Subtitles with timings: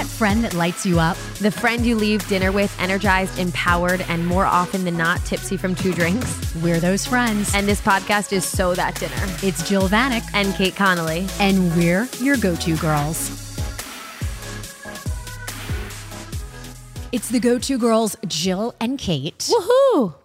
[0.00, 1.18] that friend that lights you up?
[1.40, 5.74] The friend you leave dinner with, energized, empowered, and more often than not, tipsy from
[5.74, 6.54] two drinks.
[6.62, 7.54] We're those friends.
[7.54, 9.14] And this podcast is So That Dinner.
[9.42, 10.22] It's Jill Vanek.
[10.32, 11.26] And Kate Connolly.
[11.38, 13.28] And we're your go to girls.
[17.12, 19.50] It's the go to girls, Jill and Kate.
[19.50, 20.19] Woohoo!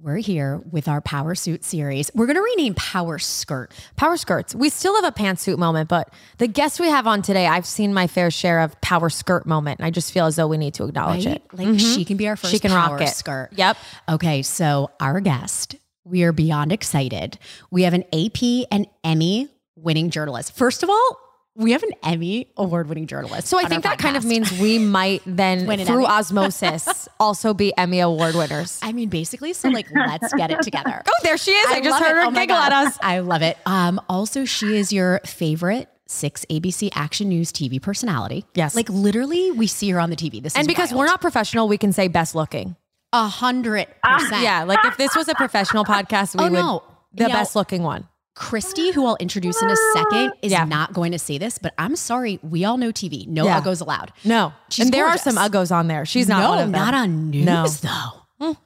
[0.00, 2.08] We're here with our Power Suit series.
[2.14, 3.72] We're going to rename Power Skirt.
[3.96, 4.54] Power Skirts.
[4.54, 7.92] We still have a pantsuit moment, but the guest we have on today, I've seen
[7.92, 9.80] my fair share of Power Skirt moment.
[9.80, 11.36] And I just feel as though we need to acknowledge Right?
[11.36, 11.42] it.
[11.52, 11.94] Like Mhm.
[11.96, 13.08] she can be our first She can Power rock it.
[13.08, 13.50] Skirt.
[13.56, 13.76] Yep.
[14.08, 17.36] Okay, so our guest, we are beyond excited.
[17.72, 20.54] We have an AP and Emmy winning journalist.
[20.56, 21.18] First of all,
[21.58, 23.48] we have an Emmy award winning journalist.
[23.48, 26.06] So I think that kind of means we might then, through Emmy.
[26.06, 28.78] osmosis, also be Emmy Award winners.
[28.80, 31.02] I mean, basically, so like, let's get it together.
[31.10, 31.70] Oh, there she is.
[31.70, 32.16] I, just heard it.
[32.16, 32.96] her Oh giggle at us.
[33.02, 33.58] I love it.
[33.66, 38.44] Um, also, she is your favorite six ABC Action News TV personality.
[38.54, 38.74] Yes.
[38.76, 40.40] like literally, we see her on the TV.
[40.42, 41.00] This And because wild.
[41.00, 42.76] we're not professional, we can say best looking.
[43.12, 44.42] a hundred percent.
[44.42, 46.82] Yeah, like if this was a professional podcast, we Oh, would no.
[47.14, 48.06] the best looking one.
[48.38, 50.64] Christy, who I'll introduce in a second, is Yeah.
[50.64, 52.38] not going to say this, but I'm sorry.
[52.42, 53.26] We all know TV.
[53.26, 53.60] No Yeah.
[53.60, 54.12] uggos allowed.
[54.24, 55.26] No, She's and there gorgeous.
[55.26, 56.06] are some uggos on there.
[56.06, 56.72] She's not no, one of them.
[56.80, 57.66] not on news No.
[57.82, 58.56] though.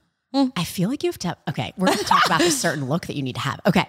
[0.57, 1.37] I feel like you have to.
[1.51, 3.61] Okay, we're going to talk about a certain look that you need to have.
[3.67, 3.87] Okay,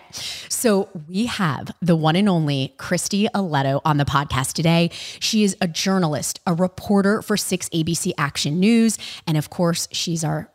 [0.50, 4.90] so we have the one and only Christy Ileto on the podcast today.
[5.22, 10.26] She is a journalist, a reporter for Six ABC Action News, and of course, she's
[10.26, 10.50] our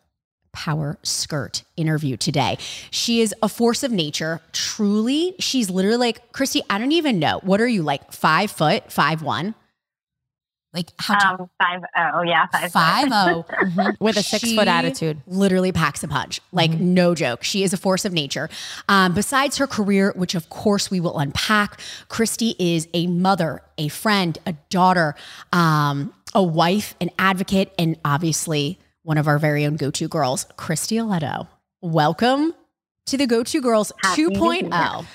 [0.52, 2.58] power skirt interview today.
[2.90, 4.40] She is a force of nature.
[4.52, 6.62] Truly, she's literally like Christy.
[6.70, 9.54] I don't even know what are you like five foot, five one,
[10.74, 11.40] like how tall?
[11.40, 11.80] Um, five
[12.14, 13.44] oh yeah, five five oh.
[14.00, 15.20] with a six She foot attitude.
[15.26, 16.40] Literally packs a punch.
[16.52, 17.42] Like, no joke.
[17.42, 18.50] She is a force of nature.
[18.88, 23.88] Um, besides her career, which of course we will unpack, Christy is a mother, a
[23.88, 25.14] friend, a daughter,
[25.52, 28.78] um, a wife, an advocate, and obviously
[29.08, 31.48] one of our very own go to girls, Christy Ileto.
[31.80, 32.52] Welcome
[33.06, 34.60] to the Go To Girls Happy 2.0.
[34.60, 34.68] here.
[34.70, 35.06] Oh.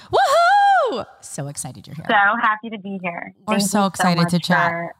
[0.91, 1.05] Woohoo!
[1.21, 2.05] So excited you're here.
[2.09, 3.35] So happy to be here.
[3.47, 4.93] We're Thank so excited to much chat.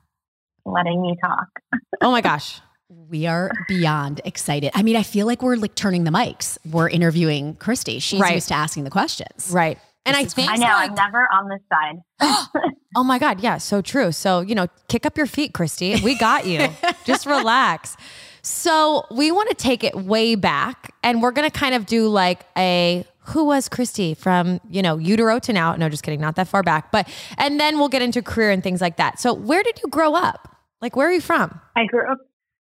[0.64, 1.48] Letting me talk.
[2.02, 2.60] Oh my gosh.
[2.90, 4.72] We are beyond excited.
[4.76, 6.58] I mean, I feel like we're like turning the mics.
[6.70, 7.98] We're interviewing Christy.
[8.00, 8.36] She's Right.
[8.36, 9.50] used to asking the questions.
[9.52, 9.80] Right.
[10.06, 12.48] And This I think I know like, I'm never on this side.
[12.96, 14.12] oh my God, yeah, so true.
[14.12, 15.96] So, you know, kick up your feet, Christy.
[16.04, 16.68] We got you.
[17.06, 17.96] Just relax.
[18.44, 22.46] So we want to take it way back and we're gonna kind of do like
[22.58, 25.76] a who was Christy from, you know, utero to now.
[25.78, 26.92] No, just kidding, not that far back.
[26.92, 29.20] But and then we'll get into career and things like that.
[29.20, 30.58] So where did you grow up?
[30.82, 31.58] Like where are you from?
[31.78, 32.18] I grew up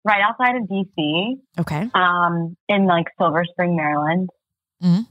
[0.03, 1.89] right outside of DC, Okay.
[1.93, 4.29] um, in like Silver Spring, Maryland.
[4.81, 5.01] Hmm.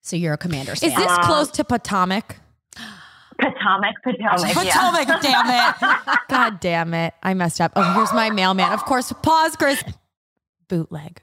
[0.00, 2.36] So you're a commander's Is this Uh, close to Potomac?
[3.38, 4.64] Potomac, Potomac.
[4.64, 4.72] yeah.
[5.04, 6.18] Potomac, damn it.
[6.28, 7.12] God damn it.
[7.22, 7.72] I messed up.
[7.76, 8.72] Oh, here's my mailman.
[8.72, 9.82] Of course, pause, Chris.
[10.68, 11.20] Bootleg.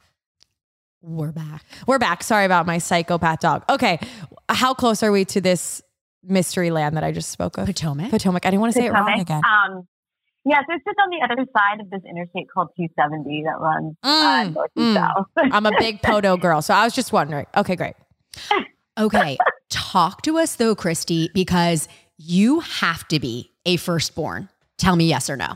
[1.01, 1.65] We're back.
[1.87, 2.23] We're back.
[2.23, 3.63] Sorry about my psychopath dog.
[3.69, 3.99] Okay.
[4.49, 5.81] How close are we to this
[6.23, 7.65] mystery land that I just spoke of?
[7.65, 8.11] Potomac.
[8.11, 8.45] Potomac.
[8.45, 9.41] I didn't want to say it wrong again.
[9.43, 9.87] Um,
[10.45, 13.95] yeah, so it's just on the other side of this interstate called 270 that runs
[14.03, 14.93] uh, Mm, north and mm.
[14.95, 15.25] south.
[15.37, 16.61] I'm a big Poto girl.
[16.61, 17.45] So I was just wondering.
[17.55, 17.95] Okay, great.
[18.99, 19.37] Okay.
[19.69, 21.87] Talk to us though, Christy, because
[22.17, 24.49] you have to be a firstborn.
[24.77, 25.55] Tell me yes or no.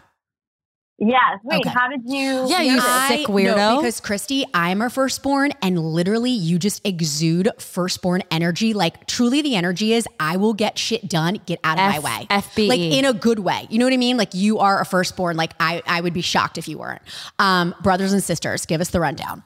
[0.98, 1.40] Yes.
[1.44, 1.70] Wait, Okay.
[1.70, 2.48] how did you?
[2.50, 3.08] Yeah, you this?
[3.08, 3.56] sick I- weirdo.
[3.58, 8.74] No, because Christy, I'm a firstborn, and literally, you just exude firstborn energy.
[8.74, 11.40] Like, truly, the energy is I will get shit done.
[11.46, 12.28] Get out of F- my way.
[12.30, 12.68] FBE.
[12.68, 13.68] Like in a good way.
[13.70, 14.18] You know what I mean?
[14.18, 15.38] Like you are a firstborn.
[15.38, 17.02] Like I, I would be shocked if you weren't.
[17.40, 19.44] Um, brothers and sisters, give us the rundown.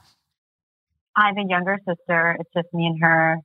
[1.16, 2.38] I have a younger sister.
[2.40, 3.38] It's just me and her.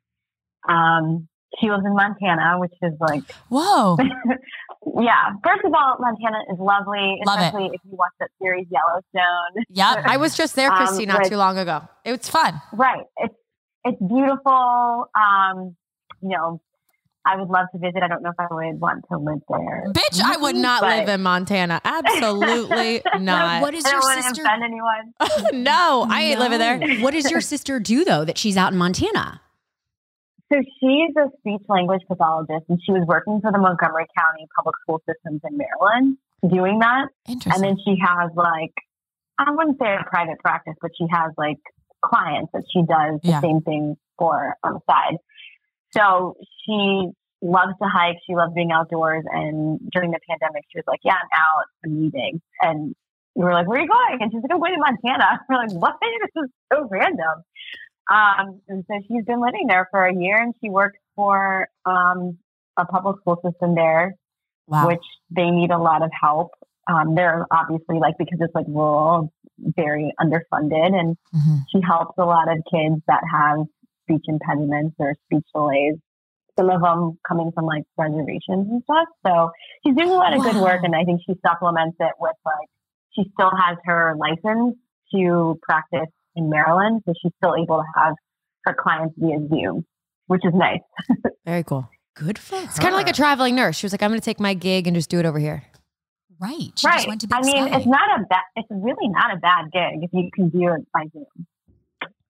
[0.68, 1.28] Um,
[1.60, 3.96] she lives in Montana, which is like, Whoa.
[5.00, 5.30] yeah.
[5.44, 7.44] First of all, Montana is lovely, Love it.
[7.44, 9.64] especially if you watch that series Yellowstone.
[9.70, 11.82] Yeah, I was just there, Um, Christy, not with- too long ago.
[12.04, 12.60] It was fun.
[12.72, 13.04] Right.
[13.18, 13.34] It's
[13.84, 15.06] it's beautiful.
[15.14, 15.76] Um,
[16.22, 16.60] you know,
[17.26, 18.02] I would love to visit.
[18.02, 19.84] I don't know if I would want to live there.
[19.92, 21.80] Bitch, I would not But- live in Montana.
[21.84, 23.62] Absolutely not.
[23.62, 24.42] What is I your don't want to sister?
[24.44, 25.62] offend anyone.
[25.64, 27.00] no, I ain't living there.
[27.02, 29.40] What does your sister do though that she's out in Montana?
[30.52, 34.74] So she's a speech language pathologist, and she was working for the Montgomery County Public
[34.82, 36.18] School Systems in Maryland,
[36.48, 37.08] doing that.
[37.26, 38.72] And then she has like,
[39.38, 41.58] I wouldn't say a private practice, but she has like
[42.04, 43.40] clients that she does the Yeah.
[43.40, 45.16] same thing for on the side.
[45.92, 48.18] So she loves to hike.
[48.26, 49.24] She loves being outdoors.
[49.30, 51.64] And during the pandemic, she was like, "Yeah, I'm out.
[51.84, 52.94] I'm leaving." And
[53.34, 55.56] we were like, "Where are you going?" And she's like, "I'm going to Montana." We're
[55.56, 55.96] like, "What?
[56.02, 57.42] This is so random."
[58.10, 62.38] Um, and so she's been living there for a year, and she works for um,
[62.76, 64.14] a public school system there
[64.66, 64.88] wow.
[64.88, 66.50] which they need a lot of help
[66.86, 71.56] um, they're obviously like because it's like rural, very underfunded, and Mm-hmm.
[71.72, 73.66] she helps a lot of kids that have
[74.02, 75.94] speech impediments or speech delays.
[76.56, 79.08] Some of them coming from like reservations and stuff.
[79.26, 79.50] So
[79.84, 82.68] she's doing a lot of good work, and I think she supplements it with like
[83.16, 84.76] she still has her license
[85.12, 88.14] to practice in Maryland, so she's still able to have
[88.64, 89.84] her clients via Zoom,
[90.26, 90.80] which is nice.
[91.46, 91.88] Very cool.
[92.16, 92.64] Good for her.
[92.64, 93.76] It's kind of like a traveling nurse.
[93.76, 95.64] She was like, I'm going to take my gig and just do it over here.
[96.40, 96.70] Right.
[96.76, 96.96] She right.
[96.96, 97.76] just went to I mean, Sky.
[97.76, 98.42] it's not a bad.
[98.56, 101.26] It's really not a bad gig if you can do it by Zoom.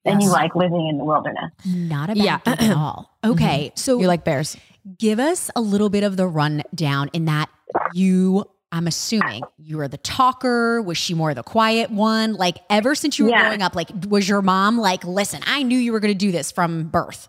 [0.07, 1.51] And you like living in the wilderness.
[1.65, 2.39] not a bad Yeah.
[2.45, 3.11] gig at all.
[3.25, 3.77] Okay, mm-hmm.
[3.77, 4.55] so You like bears.
[4.99, 7.49] give us a little bit of the rundown in that
[7.95, 12.95] you i'm assuming you were the talker was she more the quiet one like ever
[12.95, 13.43] since you were Yeah.
[13.45, 16.31] growing up like was your mom like listen i knew you were going to do
[16.33, 17.29] this from birth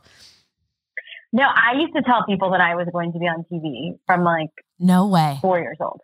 [1.31, 4.23] No, I used to tell people that I was going to be on TV from
[4.23, 5.37] like no way.
[5.41, 5.99] four years old.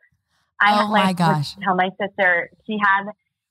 [0.59, 1.55] I Oh like, my gosh.
[1.63, 3.03] Tell my sister she had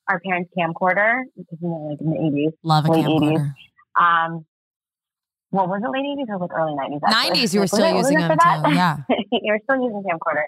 [0.08, 2.52] our parents' camcorder, because you know, like in the eighties.
[2.62, 3.54] Love a Late camcorder.
[3.98, 4.44] Um,
[5.50, 7.00] what was it, late eighties or like early nineties?
[7.00, 8.98] 90s, you were still using them too, yeah.
[9.08, 10.44] you were still using camcorder,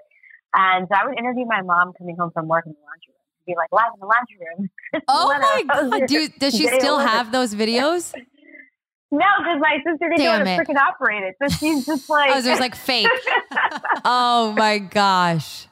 [0.55, 3.47] and so I would interview my mom coming home from work in the laundry room.
[3.47, 4.71] Be like live in the laundry room.
[5.09, 5.63] Oh my
[5.99, 6.07] God.
[6.07, 8.15] Do, does she still have those videos?
[9.11, 11.35] No, because my sister didn't know how to freaking operate it.
[11.43, 13.11] So she's just like, Oh, there's like fake.
[14.05, 15.67] Oh my gosh.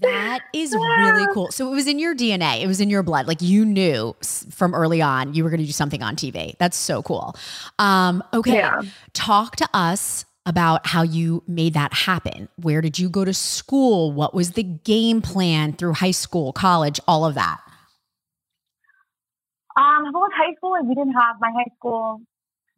[0.00, 3.26] that is really cool so it was in your dna it was in your blood
[3.26, 4.14] like you knew
[4.50, 7.34] from early on you were going to do something on tv that's so cool
[7.80, 8.82] um okay Yeah.
[9.14, 14.10] talk to us about how you made that happen where did you go to school
[14.12, 17.60] what was the game plan through high school college all of that
[19.76, 22.20] Um, well, with high school, we didn't have my high school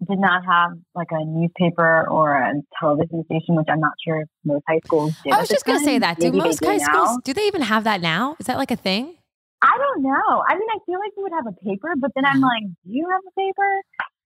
[0.08, 4.28] did not have like a newspaper or a television station, which I'm not sure if
[4.44, 5.32] most high schools did.
[5.32, 6.18] I was just going to say that.
[6.18, 6.84] Do Maybe most do high now.
[6.84, 8.36] schools, do they even have that now?
[8.40, 9.14] Is that like a thing?
[9.62, 10.42] I don't know.
[10.48, 12.90] I mean, I feel like you would have a paper, but then I'm like, do
[12.90, 13.82] you have a paper?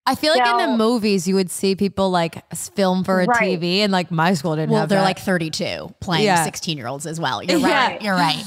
[0.06, 3.58] I feel like in the movies, you would see people like film for a Right.
[3.58, 5.04] TV and like my school didn't well have they're that.
[5.04, 6.44] like 32 playing Yeah.
[6.44, 7.88] 16 year olds as well you're Yeah.
[7.88, 8.44] right you're right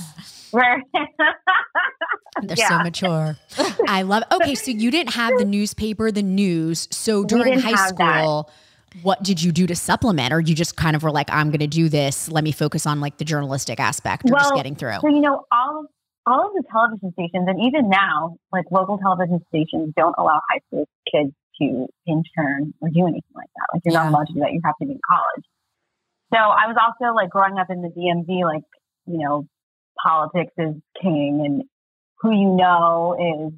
[0.51, 0.81] Where?
[2.41, 2.69] They're Yeah.
[2.69, 3.37] so mature.
[3.87, 4.33] I love it.
[4.35, 6.87] Okay, so you didn't have the newspaper, the news.
[6.91, 8.23] So during high have that.
[8.23, 8.49] school,
[9.03, 10.31] what did you do to supplement?
[10.33, 12.31] Or you just kind of were like, I'm going to do this.
[12.31, 14.99] Let me focus on like the journalistic aspect or just getting through.
[15.01, 15.85] So you know, all of
[16.25, 20.59] all of the television stations, and even now, like local television stations, don't allow high
[20.67, 23.65] school kids to intern or do anything like that.
[23.73, 24.03] Like you're Yeah.
[24.03, 24.53] not allowed to do that.
[24.53, 25.45] You have to be in college.
[26.33, 28.63] So I was also like growing up in the DMV, like
[29.05, 29.47] you know,
[30.03, 31.63] politics is king, and
[32.19, 33.53] who you know is,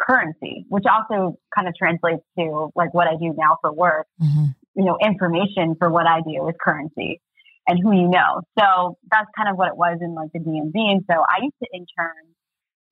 [0.00, 4.54] currency, which also kind of translates to like what I do now for work Mhm.
[4.76, 7.20] you know, information for what I do is currency
[7.66, 8.42] and who you know.
[8.58, 10.74] So that's kind of what it was in like the DMV.
[10.92, 12.24] And so I used to intern.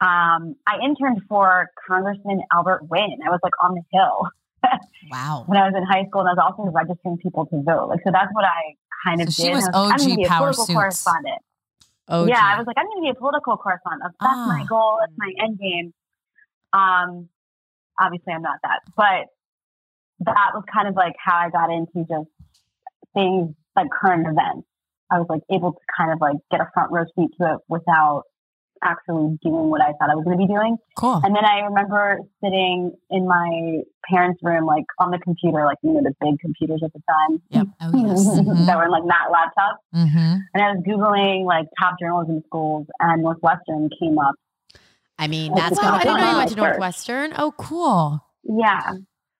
[0.00, 3.18] Um, I interned for Congressman Albert Wynn.
[3.24, 4.28] I was like on the Hill
[5.10, 5.44] Wow.
[5.46, 7.88] when I was in high school, and I was also registering people to vote.
[7.88, 8.74] Like, so that's what I
[9.04, 9.54] kind of So she did.
[9.54, 10.74] was And I like, I'm OG gonna be a political suits.
[10.74, 11.40] correspondent.
[12.08, 14.12] Oh, Yeah, I was like, I'm going to be a political correspondent.
[14.20, 14.46] That's Ah.
[14.46, 14.98] my goal.
[15.00, 15.94] That's my end game.
[16.72, 17.28] Um,
[17.98, 19.26] obviously, I'm not that, but
[20.20, 22.28] that was kind of like how I got into just
[23.14, 24.66] things like current events.
[25.10, 27.58] I was like able to kind of like get a front row seat to it
[27.68, 28.24] without
[28.84, 30.76] actually doing what I thought I was going to be doing.
[30.96, 31.20] Cool.
[31.24, 35.92] And then I remember sitting in my parents' room, like on the computer, like you
[35.92, 37.66] know the big computers at the time Yep.
[37.82, 38.26] Oh yes.
[38.38, 38.66] Mhm.
[38.66, 40.40] that were in like not laptops Mhm.
[40.54, 44.34] and I was Googling like top journalism schools, and Northwestern came up.
[45.18, 46.62] I mean, that's going I to didn't know you went to First.
[46.66, 47.32] Northwestern.
[47.38, 48.20] Oh, cool.
[48.42, 48.80] Yeah.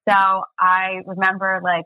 [0.08, 1.84] So I remember like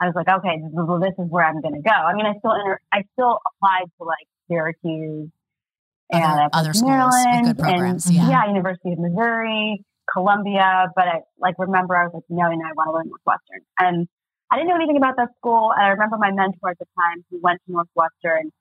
[0.00, 1.92] I was like, okay, this is, well, this is where I'm going to go.
[1.92, 5.30] I mean, I still enter, I still applied to like Syracuse
[6.12, 8.46] and Other- other schools with Maryland good programs, and, yeah.
[8.46, 10.92] University of Missouri, Columbia.
[10.94, 13.60] But I like remember I was like, no, no, I want to go to Northwestern,
[13.78, 14.08] and
[14.50, 15.72] I didn't know anything about that school.
[15.72, 18.52] And I remember my mentor at the time who went to Northwestern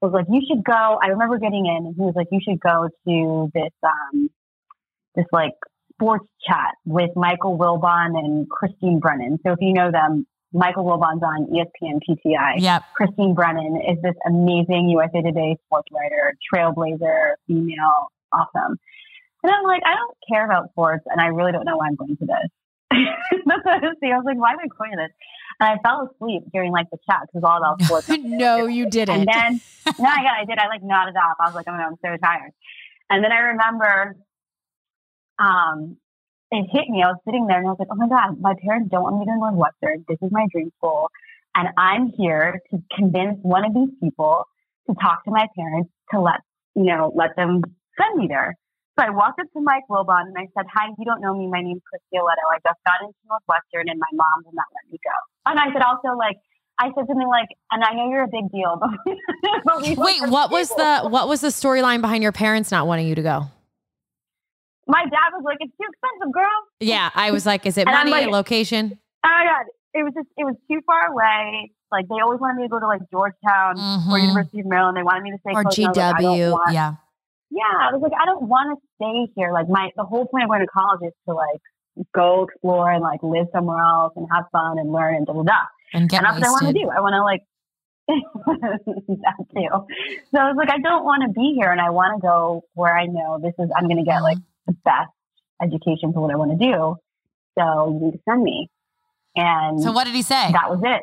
[0.00, 0.98] was like, you should go.
[1.02, 4.30] I remember getting in, and he was like, you should go to this um
[5.14, 5.52] this like
[5.94, 9.38] sports chat with Michael Wilbon and Christine Brennan.
[9.46, 10.26] So if you know them,
[10.56, 12.54] Michael Wilbon's on ESPN PTI.
[12.58, 12.82] Yep.
[12.94, 18.78] Christine Brennan is this amazing USA Today sports writer, trailblazer, female, awesome.
[19.42, 21.94] And I'm like, I don't care about sports, and I really don't know why I'm
[21.94, 22.50] going to this.
[23.46, 24.14] That's what I was thinking.
[24.14, 25.12] I was like, why am I going to this?
[25.60, 28.08] And I fell asleep during like the chat because it was all about sports.
[28.24, 29.20] no, you didn't.
[29.20, 29.60] And then,
[29.98, 30.58] no, I got, I did.
[30.58, 31.36] I like nodded off.
[31.40, 32.52] I was like, oh, I'm so tired.
[33.10, 34.16] And then I remember,
[35.38, 35.96] um,
[36.50, 37.02] it hit me.
[37.02, 39.18] I was sitting there and I was like, oh my God, my parents don't want
[39.18, 40.04] me to go to Northwestern.
[40.08, 41.10] This is my dream school.
[41.54, 44.44] And I'm here to convince one of these people
[44.86, 46.40] to talk to my parents to let
[46.76, 47.62] you know, let them
[47.98, 48.54] send me there.
[48.98, 51.48] So I walked up to Mike Wilbon and I said, Hi, you don't know me.
[51.48, 52.44] My name's Chris Ileto.
[52.52, 55.16] I just got into Northwestern and my mom will not let me go.
[55.50, 56.36] And I said also like
[56.78, 59.16] I said something like, and I know you're a big deal, but,
[59.64, 63.14] but Wait, what was the what was the storyline behind your parents not wanting you
[63.14, 63.46] to go?
[64.86, 68.10] My dad was like, "It's too expensive, girl." Yeah, I was like, is it money,
[68.10, 68.98] like- location?
[69.24, 71.72] Oh my god, it was just it was too far away.
[71.90, 74.22] Like they always wanted me to go to like Georgetown or Mhm.
[74.22, 74.96] University of Maryland.
[74.96, 75.78] They wanted me to stay Or close.
[75.78, 76.52] and I was like, GW.
[76.52, 76.94] want- Yeah.
[77.50, 79.52] yeah, I was like, I don't want to stay here.
[79.52, 81.60] Like my the whole point of going to college is to like
[82.14, 85.42] go explore and like live somewhere else and have fun and learn and da da
[85.42, 85.60] da.
[85.94, 86.90] And get and that's what I want to do.
[86.90, 87.42] I want to like
[88.06, 89.68] that too.
[90.30, 92.62] So I was like, I don't want to be here, and I want to go
[92.74, 93.70] where I know this is.
[93.76, 95.10] I'm going to get like the best
[95.62, 96.96] education for what I want to do.
[97.58, 98.68] So you need to send me.
[99.34, 100.52] And So what did he say?
[100.52, 101.02] that was it.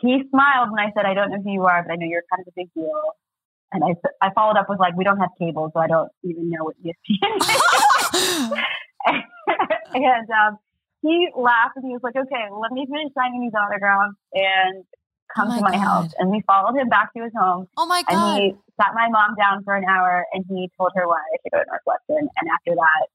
[0.00, 2.24] He smiled when I said, I don't know who you are, but I know you're
[2.30, 3.02] kind of a big deal.
[3.72, 3.94] And I,
[4.26, 6.76] I followed up with like, we don't have cable, so I don't even know what
[6.82, 8.52] ESPN is.
[9.94, 10.58] and um,
[11.02, 14.84] he laughed and he was like, okay, let me finish signing these autographs and
[15.34, 16.12] come Oh to my my house.
[16.18, 17.68] And we followed him back to his home.
[17.76, 18.38] oh my God.
[18.38, 21.36] And he sat my mom down for an hour and he told her why I
[21.42, 22.28] should go to Northwestern.
[22.40, 23.06] And after that,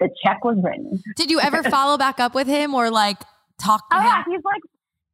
[0.00, 1.02] the check was written.
[1.16, 3.18] Did you ever follow back up with him or like
[3.58, 4.06] Talk to Oh him.
[4.06, 4.60] yeah, he's like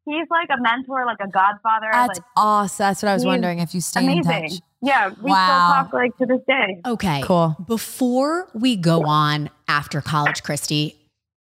[0.04, 1.88] he's like a mentor, like a godfather.
[1.92, 2.84] that's like awesome.
[2.84, 3.60] That's what I was wondering.
[3.60, 4.48] if you stay in amazing.
[4.48, 4.60] touch.
[4.80, 5.46] Yeah, we Wow.
[5.46, 6.80] still talk like to this day.
[6.84, 7.20] Okay.
[7.22, 7.54] Cool.
[7.68, 10.96] Before we go on after college, Christy,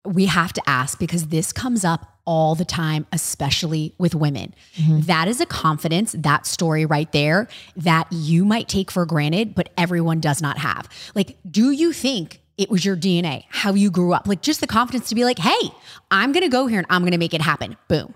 [0.04, 4.52] we have to ask because this comes up all the time, especially with women.
[4.76, 5.06] Mhm.
[5.06, 9.70] That is a confidence, that story right there, that you might take for granted, but
[9.78, 10.90] everyone does not have.
[11.14, 14.28] Like, do you think it was your DNA, how you grew up?
[14.28, 15.70] Like, just the confidence to be like, hey,
[16.10, 17.76] I'm going to go here and I'm going to make it happen.
[17.88, 18.12] Boom.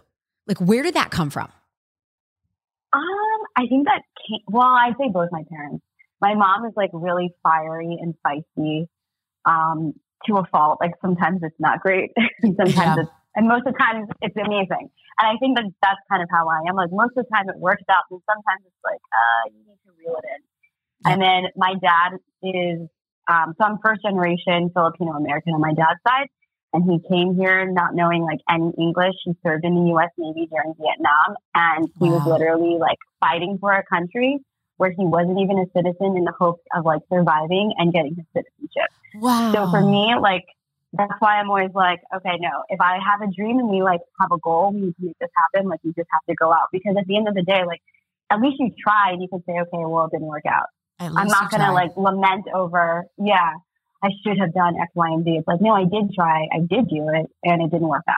[0.47, 1.49] Like, where did that come from?
[2.93, 3.01] Um,
[3.57, 5.83] I think that came, well, I'd say both my parents.
[6.21, 8.89] My mom is like really fiery and feisty,
[9.47, 9.95] um,
[10.27, 10.79] to a fault.
[10.81, 12.11] Like sometimes it's not great,
[12.45, 12.97] sometimes Yeah.
[13.01, 14.91] it's, and most of the time it's amazing.
[15.19, 16.77] And I think that that's kind of how I am.
[16.77, 19.81] Like most of the time it works out, and sometimes it's like, uh, you need
[19.87, 20.41] to reel it in.
[21.05, 22.89] And then my dad is,
[23.29, 26.29] um, so I'm first generation Filipino American on my dad's side.
[26.75, 29.15] And he came here not knowing like any English.
[29.25, 30.09] He served in the U.S.
[30.17, 34.39] Navy during Vietnam, and he was literally like fighting for a country
[34.79, 38.25] where he wasn't even a citizen in the hopes of like surviving and getting his
[38.33, 38.89] citizenship.
[39.17, 39.53] Wow.
[39.53, 40.45] So for me, like
[40.93, 44.01] that's why I'm always like, okay, no, if I have a dream and we like
[44.21, 45.69] have a goal, we need to make this happen.
[45.69, 47.81] Like you just have to go out because at the end of the day, like
[48.31, 49.17] at least you tried.
[49.21, 50.67] You can say, okay, well, it didn't work out.
[50.99, 53.55] I'm not going to like lament over, yeah,
[54.03, 55.31] I should have done X, Y, and Z.
[55.31, 56.47] It's like, no, I did try.
[56.53, 58.17] I did do it and it didn't work out.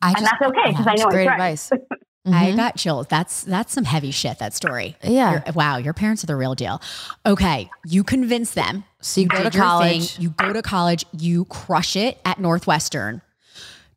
[0.00, 1.58] I And just, that's okay because I know I Great tried.
[2.34, 2.52] advice.
[2.54, 3.06] I got chills.
[3.08, 4.38] That's that's some heavy shit.
[4.38, 4.96] That story.
[5.02, 5.42] yeah.
[5.46, 6.80] Your- wow, your parents are the real deal.
[7.26, 8.84] Okay, you convince them.
[9.00, 10.14] So you go to college.
[10.16, 11.04] thing, you go to college.
[11.12, 13.22] You crush it at Northwestern.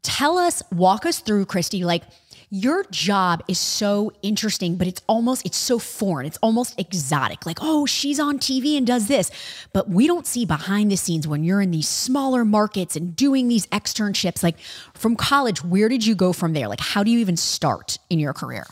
[0.03, 1.83] Tell us, walk us through, Christy.
[1.85, 2.03] Like
[2.53, 6.25] your job is so interesting, but it's almost it's so foreign.
[6.25, 7.45] It's almost exotic.
[7.45, 9.31] Like oh, she's on TV and does this,
[9.71, 13.47] but we don't see behind the scenes when you're in these smaller markets and doing
[13.47, 14.43] these externships.
[14.43, 14.59] Like
[14.93, 16.67] from college, where did you go from there?
[16.67, 18.65] Like how do you even start in your career?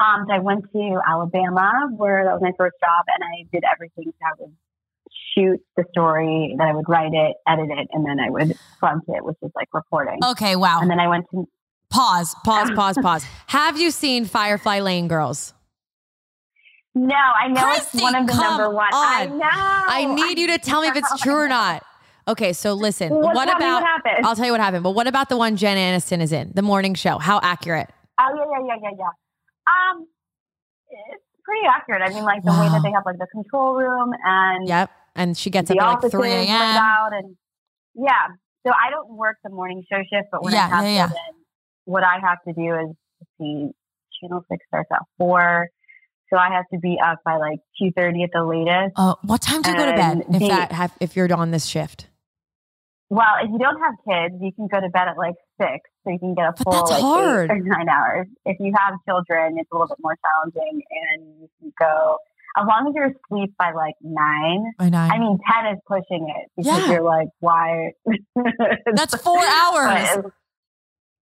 [0.00, 3.62] Um, so I went to Alabama where that was my first job and I did
[3.70, 4.04] everything.
[4.06, 4.56] So I would
[5.34, 9.04] shoot the story, then I would write it, edit it, and then I would front
[9.08, 10.18] it, which is like reporting.
[10.24, 10.80] okay, wow.
[10.80, 11.46] And then I went to
[11.90, 12.34] pause.
[12.44, 13.24] Pause, pause, pause.
[13.48, 15.54] Have you seen Firefly Lane Girls?
[16.94, 18.88] No, I know Christy, it's one of the number one.
[18.92, 19.38] I know.
[19.44, 21.84] I need you to tell me if it's true or not.
[22.26, 23.10] Okay, so listen.
[23.10, 23.82] Well, what about?
[23.82, 24.24] what?
[24.24, 24.82] I'll tell you what happened.
[24.82, 27.18] But what about the one Jen Aniston is in, the morning show?
[27.18, 27.88] How accurate?
[28.20, 29.94] Oh yeah, yeah, yeah, yeah, yeah.
[29.94, 30.06] Um,
[30.90, 32.02] it's pretty accurate.
[32.02, 34.90] I mean, like the way that they have like the control room and Yep.
[35.14, 36.50] And she gets up at like 3 a.m.
[36.50, 37.36] out, and
[37.94, 38.28] yeah.
[38.66, 41.08] So I don't work the morning show shift, but when Yeah, I have yeah, yeah.
[41.88, 42.96] What I have to do is
[43.38, 43.70] see
[44.20, 45.68] Channel Six starts at four,
[46.30, 48.92] so I have to be up by like two thirty at the latest.
[48.96, 50.18] Oh, what time do you go to bed?
[50.28, 52.06] If the- that have, if you're on this shift.
[53.10, 56.10] Well, if you don't have kids, you can go to bed at like six, so
[56.10, 58.26] you can get a But full like, eight or nine hours.
[58.44, 62.18] If you have children, it's a little bit more challenging, and you can go
[62.58, 64.72] as long as you're asleep by like nine.
[64.78, 65.10] By nine.
[65.10, 66.92] I mean, ten is pushing it because Yeah.
[66.92, 67.92] you're like, why?
[68.92, 70.26] That's four hours.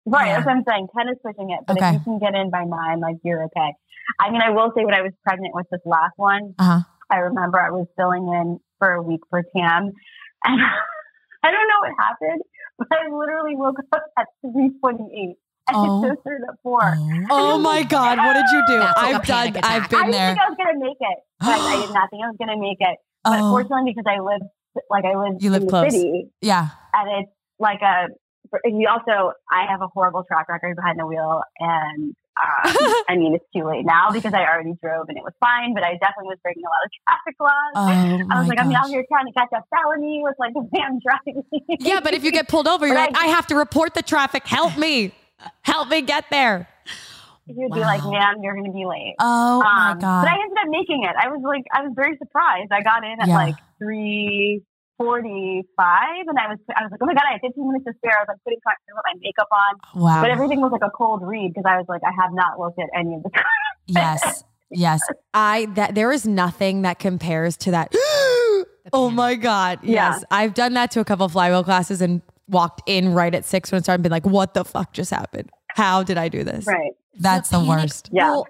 [0.06, 0.34] But- right, Yeah.
[0.36, 0.88] that's what I'm saying.
[0.96, 1.88] Ten is pushing it, but Okay.
[1.90, 3.74] if you can get in by nine, like you're okay.
[4.20, 6.80] I mean, I will say when I was pregnant with this last one, Uh-huh.
[7.10, 9.92] I remember I was filling in for a week for Tam,
[10.44, 10.60] and
[11.44, 12.42] I don't know what happened,
[12.78, 15.36] but I literally woke up at three twenty eight
[15.68, 16.04] And Oh.
[16.10, 16.80] it started at four.
[17.30, 18.78] Oh my God, what did you do?
[18.80, 19.70] That's like a I've done, panic attack.
[19.70, 20.28] I've I been didn't there.
[20.34, 21.18] think I was gonna make it.
[21.40, 22.98] Guys, I did not think I was gonna make it.
[23.22, 24.42] But Oh, fortunately, because I live
[24.90, 25.92] like I live, You live in the close.
[25.92, 26.68] city, yeah.
[26.94, 28.08] and it's like a.
[28.64, 32.74] and You also, I have a horrible track record behind the wheel, and um,
[33.08, 35.74] I mean it's too late now because I already drove and it was fine.
[35.74, 37.72] But I definitely was breaking a lot of traffic laws.
[37.76, 40.52] Oh, I was my like, I'm out here trying to catch a felony with like
[40.56, 41.42] a van driving.
[41.80, 43.12] Yeah, but if you get pulled over, you're Right.
[43.12, 44.46] like, I have to report the traffic.
[44.46, 45.12] Help me.
[45.62, 46.68] Help me get there.
[47.46, 48.12] you'd be like, Wow.
[48.12, 49.14] man, you're gonna be late.
[49.18, 50.22] Oh my Um, God.
[50.24, 51.14] But I ended up making it.
[51.20, 52.70] I was like, I was very surprised.
[52.72, 53.34] I got in at Yeah.
[53.36, 54.62] like three
[54.98, 57.92] forty-five, and I was, I was like, oh my god, I had fifteen minutes to
[57.98, 58.18] spare.
[58.18, 60.22] I was like putting my, put my makeup on, wow.
[60.22, 62.78] but everything was like a cold read because I was like, I have not looked
[62.78, 63.30] at any of the.
[63.30, 63.44] time.
[63.86, 64.44] yes.
[64.70, 65.00] Yes.
[65.34, 67.92] I that there is nothing that compares to that.
[68.92, 69.80] oh my God.
[69.82, 70.14] Yeah.
[70.14, 70.24] Yes.
[70.30, 73.70] I've done that to a couple of flywheel classes and walked in right at six
[73.70, 75.50] when it started and been like, what the fuck just happened?
[75.74, 76.66] How did I do this?
[76.66, 76.92] right.
[77.18, 78.10] That's the, panic- worst.
[78.12, 78.30] Yeah.
[78.30, 78.46] Well,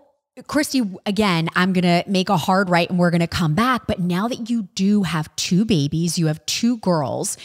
[0.47, 3.87] Christy, again, I'm going to make a hard right and we're going to come back.
[3.87, 7.37] But now that you do have two babies, you have two girls.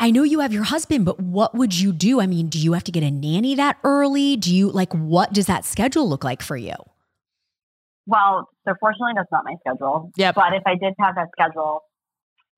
[0.00, 2.20] I know you have your husband, but what would you do?
[2.20, 4.36] I mean, do you have to get a nanny that early?
[4.36, 6.74] Do you like what does that schedule look like for you?
[8.06, 10.10] Well, so fortunately, that's not my schedule.
[10.16, 10.32] Yeah.
[10.32, 11.82] But if I did have that schedule,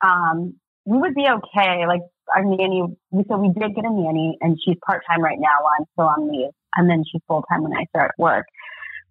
[0.02, 0.54] um,
[0.86, 1.86] we would be okay.
[1.86, 2.00] Like
[2.34, 5.50] our nanny, we- so we did get a nanny, and she's part time right now
[5.60, 8.46] while I'm still on leave, and then she's full time when I start work.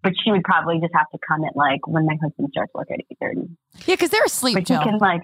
[0.04, 2.88] But she would probably just have to come at like when my husband starts work
[2.92, 3.48] at eight thirty.
[3.86, 5.22] Yeah, because they're asleep, But she can like,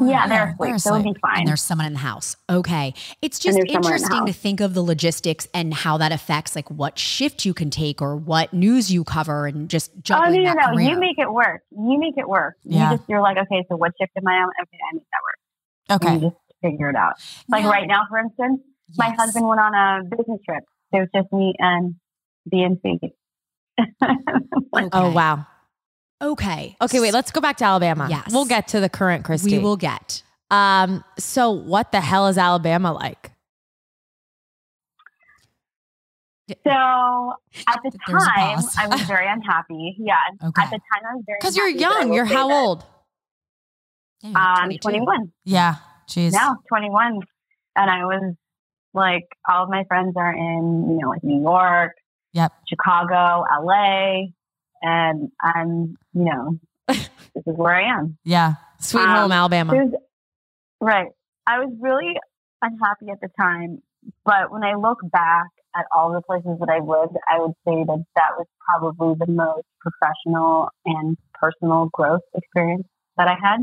[0.00, 1.40] yeah, they're asleep, so it'll be fine.
[1.40, 2.34] And there's someone in the house.
[2.48, 2.94] Okay.
[3.22, 6.70] It's just someone in interesting to think of the logistics and how that affects like
[6.70, 10.54] what shift you can take or what news you cover and just Oh no, no,
[10.54, 10.78] no!
[10.78, 11.62] You make it work.
[11.70, 12.56] You make it work.
[12.64, 12.92] Yeah.
[12.92, 14.50] You just you're like, okay, so what shift am I on?
[14.62, 16.02] Okay, I make that work.
[16.02, 16.14] Okay.
[16.14, 17.14] And you just figure it out.
[17.48, 18.60] Like Now- right now, for instance,
[18.96, 20.64] my husband went on a business trip.
[20.92, 21.94] It was just me and
[22.52, 22.98] BNC.
[24.72, 24.88] Okay.
[24.92, 25.46] oh, wow.
[26.22, 26.76] Okay.
[26.80, 28.06] Okay, wait, let's go back to Alabama.
[28.08, 28.28] Yes.
[28.32, 29.56] We'll get to the current Christy.
[29.56, 30.22] We will get.
[30.50, 33.32] Um, so what the hell is Alabama like?
[36.48, 37.34] So
[37.68, 38.58] at the There's time.
[38.78, 39.96] I was very unhappy.
[39.98, 40.16] Yeah.
[40.42, 40.62] Okay.
[40.62, 42.12] At the time, I was very Because you're unhappy, but I young.
[42.14, 42.84] You're how that, old?
[44.22, 44.80] Yeah, you're Um, 22.
[44.80, 45.32] 21.
[45.44, 45.74] Yeah.
[46.08, 46.32] Jeez.
[46.32, 47.20] now 21
[47.76, 48.34] and i was
[48.94, 51.92] like all of my friends are in you know like new york
[52.32, 52.52] Yep.
[52.68, 54.22] chicago la
[54.82, 57.08] and i'm you know this
[57.46, 58.54] is where i am Yeah.
[58.78, 59.90] Sweet Um, home, Alabama.
[60.80, 61.08] Right
[61.46, 62.14] i was really
[62.62, 63.82] unhappy at the time
[64.24, 67.84] but when i look back at all the places that I've lived i would say
[67.84, 73.60] that that was probably the most professional and personal growth experience that i had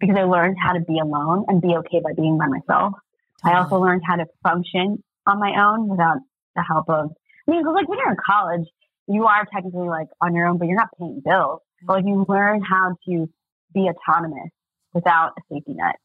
[0.00, 2.94] because i learned how to be alone and be okay by being by myself
[3.44, 6.18] I also learned how to function on my own without
[6.56, 7.10] the help of.
[7.46, 8.68] I mean, 'cause, like when you're in college,
[9.06, 11.60] you are technically like on your own, but you're not paying bills.
[11.82, 13.28] But like you learn how to
[13.74, 14.50] be autonomous
[14.94, 15.96] without a safety net,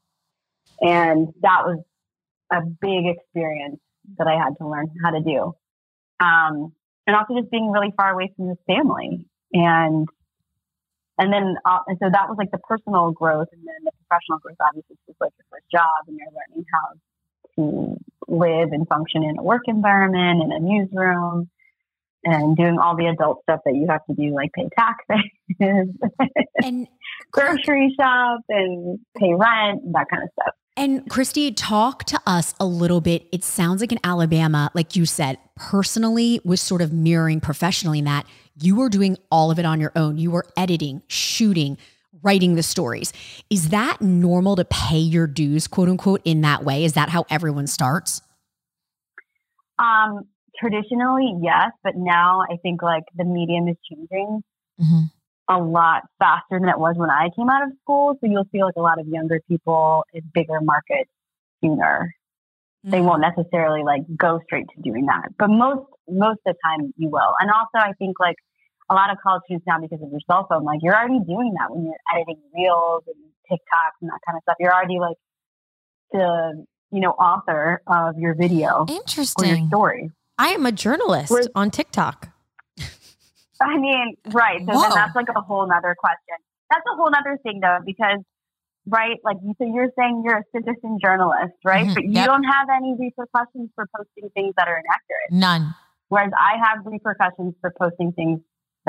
[0.82, 1.80] and that was
[2.52, 3.80] a big experience
[4.18, 5.54] that I had to learn how to do.
[6.20, 6.74] Um,
[7.08, 10.08] and also just being really far away from your family, and
[11.18, 14.40] and then uh, and so that was like the personal growth, and then the professional
[14.40, 16.94] growth obviously was like your first job, and you're learning how
[17.56, 17.98] to
[18.32, 21.50] live and function in a work environment, in a newsroom,
[22.24, 25.26] and doing all the adult stuff that you have to do, like pay taxes,
[26.64, 26.88] And
[27.32, 30.54] grocery shop, and pay rent, and that kind of stuff.
[30.76, 33.28] And Christy, talk to us a little bit.
[33.32, 38.06] It sounds like in Alabama, like you said, personally was sort of mirroring professionally in
[38.06, 38.26] that
[38.62, 40.18] you were doing all of it on your own.
[40.18, 41.78] You were editing, shooting,
[42.22, 43.14] writing the stories.
[43.50, 46.84] Is that normal to pay your dues, quote unquote, in that way?
[46.84, 48.22] Is that how everyone starts?
[49.78, 50.28] Um,
[50.60, 54.44] traditionally, yes, but now I think like the medium is changing
[54.78, 55.04] hmm
[55.52, 58.16] a lot faster than it was when I came out of school.
[58.22, 61.10] So you'll see like a lot of younger people in bigger markets
[61.64, 62.14] sooner.
[62.84, 66.94] They won't necessarily like go straight to doing that, but most most of the time
[66.98, 67.34] you will.
[67.40, 68.38] And also, I think like
[68.90, 71.54] a lot of college students now because of your cell phone, like you're already doing
[71.60, 73.16] that when you're editing reels and
[73.52, 74.56] TikToks and that kind of stuff.
[74.60, 75.18] You're already like
[76.12, 79.68] the you know author of your video or your Interesting.
[79.68, 80.12] story.
[80.38, 82.30] I am a journalist on TikTok.
[83.62, 84.60] I mean, right.
[84.62, 84.82] So Whoa.
[84.82, 86.38] then that's like a whole nother question.
[86.70, 88.20] That's a whole nother thing though, because
[88.88, 91.86] right, like you so you're saying you're a citizen journalist, right?
[91.86, 91.94] Mhm.
[91.94, 92.26] But you Yep.
[92.26, 95.32] don't have any repercussions for posting things that are inaccurate.
[95.32, 95.76] None.
[96.08, 98.40] Whereas I have repercussions for posting things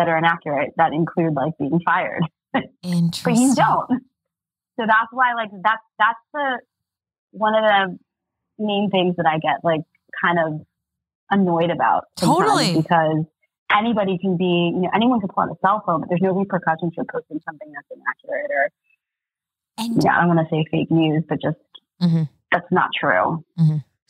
[0.00, 2.22] that are inaccurate that include like being fired.
[2.82, 3.20] Interesting.
[3.24, 3.88] But you don't.
[4.78, 6.58] So that's why like that's that's the
[7.32, 7.98] one of the
[8.58, 9.82] main things that I get like
[10.22, 10.66] kind of
[11.30, 12.04] annoyed about.
[12.16, 12.74] Totally.
[12.80, 13.24] Because
[13.70, 16.32] anybody can be, you know, anyone can pull out a cell phone, but there's no
[16.32, 18.70] repercussions for posting something that's inaccurate or,
[19.78, 21.58] And yeah, I don't want to say fake news, but just
[22.02, 22.28] Mhm.
[22.50, 23.44] that's not true.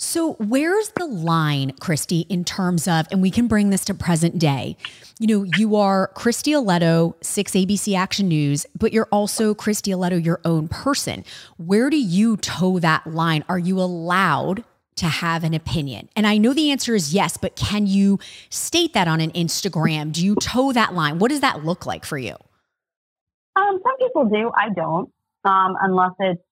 [0.03, 4.39] So, where's the line, Christy, in terms of, and we can bring this to present
[4.39, 4.79] day?
[5.19, 10.25] You know, you are Christy Ileto, 6 ABC Action News, but you're also Christy Ileto,
[10.25, 11.23] your own person.
[11.59, 13.45] Where do you toe that line?
[13.47, 14.65] Are you allowed
[14.97, 16.09] to have an opinion?
[16.17, 20.13] And I know the answer is yes, but can you state that on an Instagram?
[20.13, 21.19] Do you toe that line?
[21.19, 22.37] What does that look like for you?
[23.55, 24.51] Um, some people do.
[24.57, 25.13] I don't.
[25.45, 26.43] Um, unless it's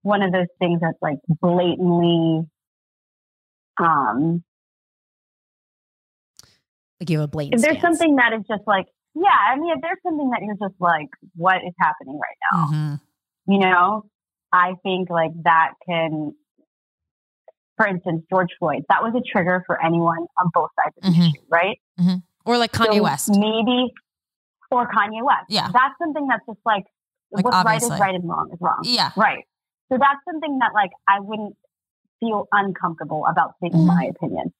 [0.00, 2.48] one of those things that's like blatantly,
[3.80, 4.42] um,
[7.00, 7.98] Like you have a blatant if there's stance.
[7.98, 11.08] something that is just like, yeah, I mean, if there's something that you're just like,
[11.34, 12.66] what is happening right now?
[12.70, 13.00] Mhm.
[13.46, 14.04] You know,
[14.52, 16.32] I think like that can,
[17.76, 21.08] for instance, George Floyd, that was a trigger for anyone on both sides of the
[21.18, 21.28] Mhm.
[21.30, 21.80] issue, right?
[22.46, 23.30] or like Kanye So West.
[23.30, 23.92] Maybe,
[24.70, 25.46] or Kanye West.
[25.50, 25.68] Yeah.
[25.72, 26.84] That's something that's just like,
[27.32, 28.80] Like, what's right is right and wrong is wrong.
[28.82, 29.10] Yeah.
[29.16, 29.44] Right.
[29.92, 31.56] So that's something that like I wouldn't
[32.20, 33.86] feel uncomfortable about stating Mhm.
[33.86, 34.52] my opinion.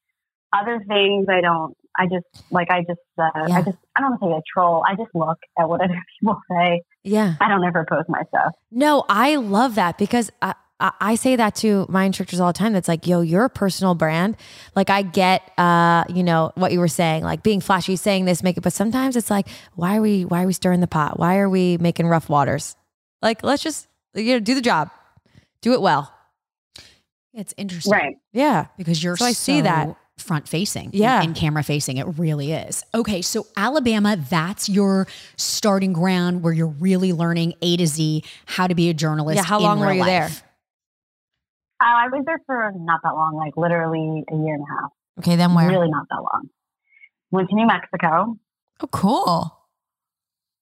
[0.52, 1.76] Other things I don't.
[1.96, 3.56] I just like I just uh, Yeah.
[3.58, 4.84] I just I don't want to say a troll.
[4.88, 6.82] I just look at what other people say.
[7.04, 7.34] Yeah.
[7.40, 8.52] I don't ever post my stuff.
[8.70, 12.58] No, I love that because I, I, I say that to my instructors all the
[12.58, 12.72] time.
[12.72, 14.36] That's like, yo, you're a personal brand.
[14.74, 18.42] Like I get, uh, you know, what you were saying, like being flashy, saying this,
[18.42, 21.18] make it, but sometimes it's like, why are we, why are we stirring the pot?
[21.18, 22.76] Why are we making rough waters?
[23.22, 24.90] Like, let's just, you know, do the job,
[25.60, 26.12] do it well.
[27.34, 27.92] It's interesting.
[27.92, 28.16] Right.
[28.32, 28.66] Yeah.
[28.76, 29.96] because you're So I see that.
[30.18, 31.22] front facing Yeah.
[31.22, 35.06] and, camera facing it really is okay so alabama that's your
[35.38, 39.44] starting ground where you're really learning a to z how to be a journalist Yeah,
[39.44, 40.28] how in long were real you there?
[41.82, 44.90] Uh, I was there for not that long, like literally a year and a half.
[45.20, 45.66] Okay, then where?
[45.70, 46.50] Really not that long.
[47.30, 48.36] Went to New Mexico.
[48.82, 49.56] Oh, cool.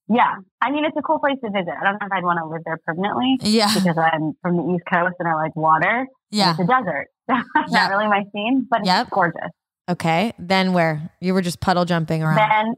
[0.09, 0.37] Yeah.
[0.63, 1.73] I mean, it's a cool place to visit.
[1.77, 3.75] I don't know if I'd want to live there permanently Yeah.
[3.75, 6.07] because I'm from the East Coast and I like water.
[6.31, 6.51] Yeah.
[6.53, 7.09] It's a desert.
[7.27, 7.71] That's Yep.
[7.71, 9.11] not really my scene, but it's Yep.
[9.11, 9.51] gorgeous.
[9.89, 10.33] Okay.
[10.39, 11.11] Then where?
[11.21, 12.37] You were just puddle jumping around.
[12.37, 12.75] Then,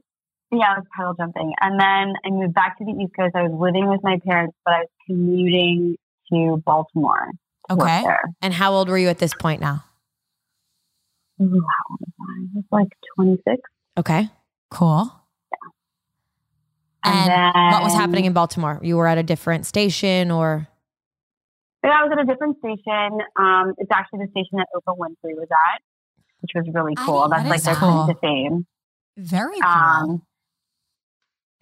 [0.53, 1.53] yeah, I was paddle jumping.
[1.61, 3.35] And then I moved back to the East Coast.
[3.35, 5.97] I was living with my parents, but I was commuting
[6.33, 7.29] to Baltimore.
[7.69, 8.05] to Okay.
[8.43, 9.85] And how old were you at this point now?
[11.43, 12.47] Ooh, how old was I?
[12.55, 13.61] Was like 26.
[13.99, 14.29] Okay.
[14.71, 15.11] Cool.
[17.03, 18.79] And then, What was happening in Baltimore?
[18.83, 20.69] You were at a different station or?
[21.83, 23.21] Yeah, I was at a different station.
[23.37, 25.81] Um, it's actually the station that Oprah Winfrey was at,
[26.40, 27.23] which was really cool.
[27.23, 28.05] didn't- That's that like is their cool.
[28.05, 28.66] claim to fame.
[29.16, 30.23] very cool Um,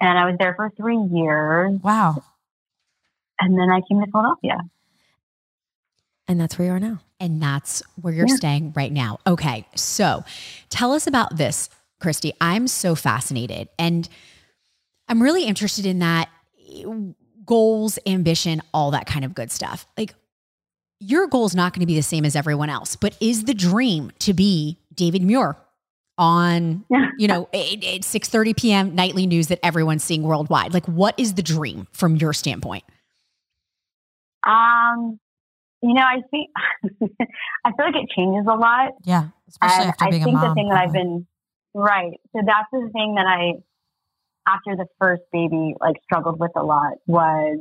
[0.00, 2.22] and I was there for three years, Wow.
[3.40, 4.58] and then I came to Philadelphia.
[6.28, 6.98] And that's where you are now.
[7.20, 8.36] and that's where you're Yeah.
[8.36, 10.22] staying right now okay so
[10.68, 14.08] tell us about this christy i'm so fascinated and
[15.08, 16.28] i'm really interested in that
[17.48, 20.14] goals ambition all that kind of good stuff like
[21.00, 23.54] your goal is not going to be the same as everyone else but is the
[23.54, 25.56] dream to be david muir
[26.18, 27.06] on Yeah.
[27.18, 31.34] you know at, at 6 p.m nightly news that everyone's seeing worldwide like what is
[31.34, 32.84] the dream from your standpoint
[34.46, 35.18] Um,
[35.82, 36.50] you know, I think
[37.64, 38.92] I feel like it changes a lot.
[39.04, 39.28] Yeah.
[39.48, 40.48] Especially and after I being think a mom.
[40.48, 41.26] the thing that I've been
[41.74, 42.12] right.
[42.32, 43.52] So that's the thing that I,
[44.48, 47.58] after the first baby, like struggled with a lot was,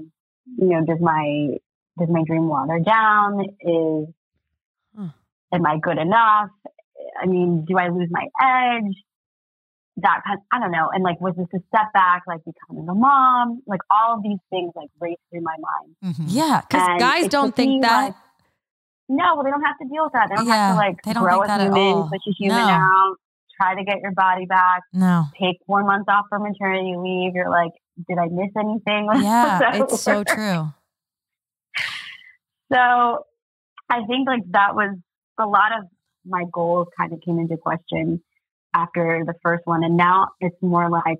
[0.57, 1.49] you know, does my
[1.99, 3.41] does my dream water down?
[3.61, 4.07] Is
[4.95, 5.07] Hmm.
[5.53, 6.49] am I good enough?
[7.21, 8.95] I mean, do I lose my edge?
[9.97, 10.89] That kind, I don't know.
[10.93, 12.23] And like, was this a setback?
[12.27, 13.61] Like becoming a mom?
[13.65, 16.15] Like all of these things like race through my mind.
[16.15, 16.25] Mhm.
[16.27, 16.61] Yeah.
[16.61, 18.03] Because guys don't think that.
[18.05, 18.15] like-
[19.09, 20.27] No, well, they don't have to deal with that.
[20.29, 22.09] They don't Yeah, have to like they don't grow think a that at human, all.
[22.09, 22.73] push a human No.
[22.73, 23.15] out,
[23.59, 25.25] try to get your body back, No.
[25.39, 27.33] take four months off for maternity leave.
[27.35, 27.71] You're like,
[28.07, 29.09] did I miss anything?
[29.23, 29.75] Yeah.
[29.83, 30.71] It's so true.
[32.71, 32.79] So
[33.89, 34.97] I think like that was
[35.39, 35.85] a lot of
[36.25, 38.21] my goals kind of came into question
[38.75, 39.83] after the first one.
[39.83, 41.19] And now it's more like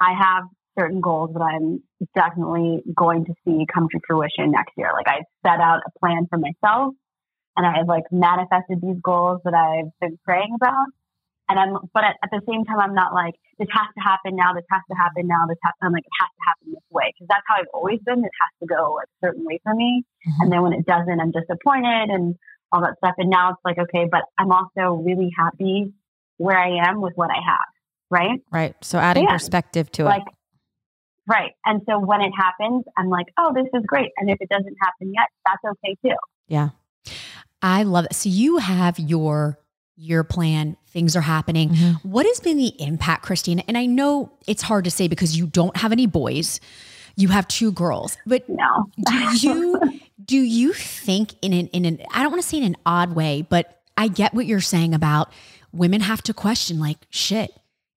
[0.00, 0.44] I have
[0.78, 1.82] certain goals that I'm
[2.14, 4.90] definitely going to see come to fruition next year.
[4.94, 6.94] Like I've set out a plan for myself
[7.56, 10.86] and I've like manifested these goals that I've been praying about.
[11.50, 14.36] And I'm, but at, at the same time, I'm not like, this has to happen
[14.36, 16.86] now, this has to happen now, this has, I'm like, it has to happen this
[16.90, 17.12] way.
[17.18, 18.20] Cause that's how I've always been.
[18.20, 20.04] It has to go a certain way for me.
[20.26, 20.32] Mhm.
[20.40, 22.36] And then when it doesn't, I'm disappointed and
[22.72, 23.14] all that stuff.
[23.18, 25.92] And now it's like, okay, but I'm also really happy
[26.38, 27.68] where I am with what I have.
[28.10, 28.40] Right.
[28.50, 28.74] Right.
[28.82, 29.32] So adding Yeah.
[29.32, 30.34] perspective to Like, it.
[31.26, 31.52] right.
[31.66, 34.10] And so when it happens, I'm like, oh, this is great.
[34.16, 36.16] And if it doesn't happen yet, that's okay too.
[36.48, 36.70] Yeah.
[37.62, 38.14] I love it.
[38.14, 39.58] So you have your
[40.00, 41.70] year plan, things are happening.
[41.70, 42.08] Mm-hmm.
[42.08, 43.60] What has been the impact, Christine?
[43.60, 46.58] And I know it's hard to say because you don't have any boys.
[47.16, 48.90] You have two girls, but No.
[49.06, 52.64] do you do you think in an in an I don't want to say in
[52.64, 55.30] an odd way, but I get what you're saying about
[55.72, 57.52] women have to question like shit.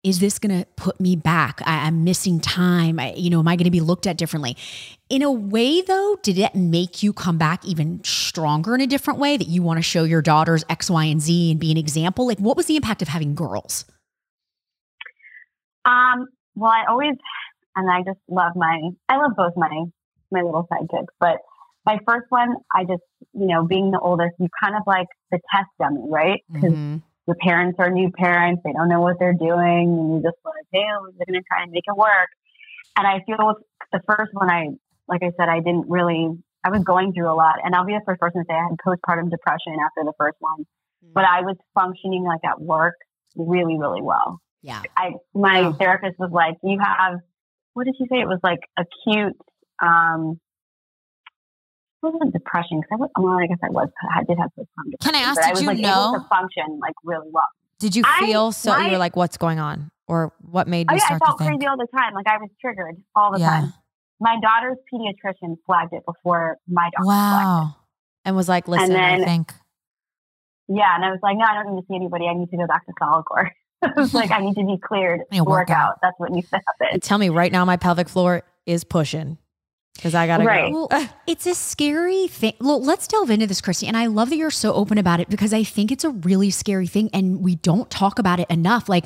[0.03, 1.61] Is this going to put me back?
[1.67, 2.99] I, I'm missing time.
[2.99, 4.57] I, you know, am I going to be looked at differently?
[5.11, 9.19] In a way, though, did it make you come back even stronger in a different
[9.19, 11.77] way that you want to show your daughters X, Y, and Z and be an
[11.77, 12.27] example?
[12.27, 13.85] Like, what was the impact of having girls?
[15.85, 17.17] Um, well, I always,
[17.77, 19.85] and I just love my, I love both my,
[20.31, 21.39] my little sidekicks, but
[21.85, 23.03] my first one, I just,
[23.35, 26.41] you know, being the oldest, you kind of like the test dummy, right?
[26.51, 27.01] Because
[27.31, 30.67] your parents are new parents, they don't know what they're doing, and you just like,
[30.73, 30.83] hey,
[31.17, 32.29] they're going to try and make it work.
[32.97, 33.59] And I feel with
[33.93, 34.71] the first one, I,
[35.07, 36.27] like I said, I didn't really,
[36.65, 38.67] I was going through a lot, and I'll be the first person to say I
[38.67, 40.67] had postpartum depression after the first one,
[41.15, 42.97] but I was functioning like at work
[43.37, 44.41] really, really well.
[44.63, 44.83] Yeah.
[44.97, 45.77] I my Wow.
[45.79, 47.21] therapist was like, "You have
[47.75, 48.21] what did she say?
[48.21, 49.37] It was like acute
[49.81, 50.41] um,
[52.03, 54.99] wasn't depression because I was, well, I guess I was I did have postpartum depression.
[55.01, 57.29] Can I ask, but I did was you like know- able to function like really
[57.31, 57.45] well.
[57.79, 58.77] Did you I- feel so?
[58.77, 61.21] you my- were like, what's going on, or what made Oh you yeah, I start
[61.21, 62.15] to felt crazy all the time.
[62.15, 63.49] Like I was triggered all the Yeah.
[63.49, 63.75] time.
[64.21, 67.77] My daughter's pediatrician flagged it before my doctor Wow.
[68.27, 69.53] and was like, listen, then- I I think.
[70.69, 72.27] Yeah, and I was like, no, I don't need to see anybody.
[72.29, 73.51] I need to go back to SolidCore.
[73.83, 75.95] I was like, I need to be cleared to work out.
[76.03, 77.01] That's what needs to happen.
[77.01, 79.39] tell me right now, my pelvic floor is pushing
[79.95, 80.73] because I gotta Right.
[80.73, 80.89] go.
[80.91, 82.55] Well, it's a scary thing.
[82.61, 83.87] Well, let's delve into this, Christy.
[83.87, 86.49] And I love that you're so open about it because I think it's a really
[86.51, 88.89] scary thing, and we don't talk about it enough.
[88.89, 89.05] Like,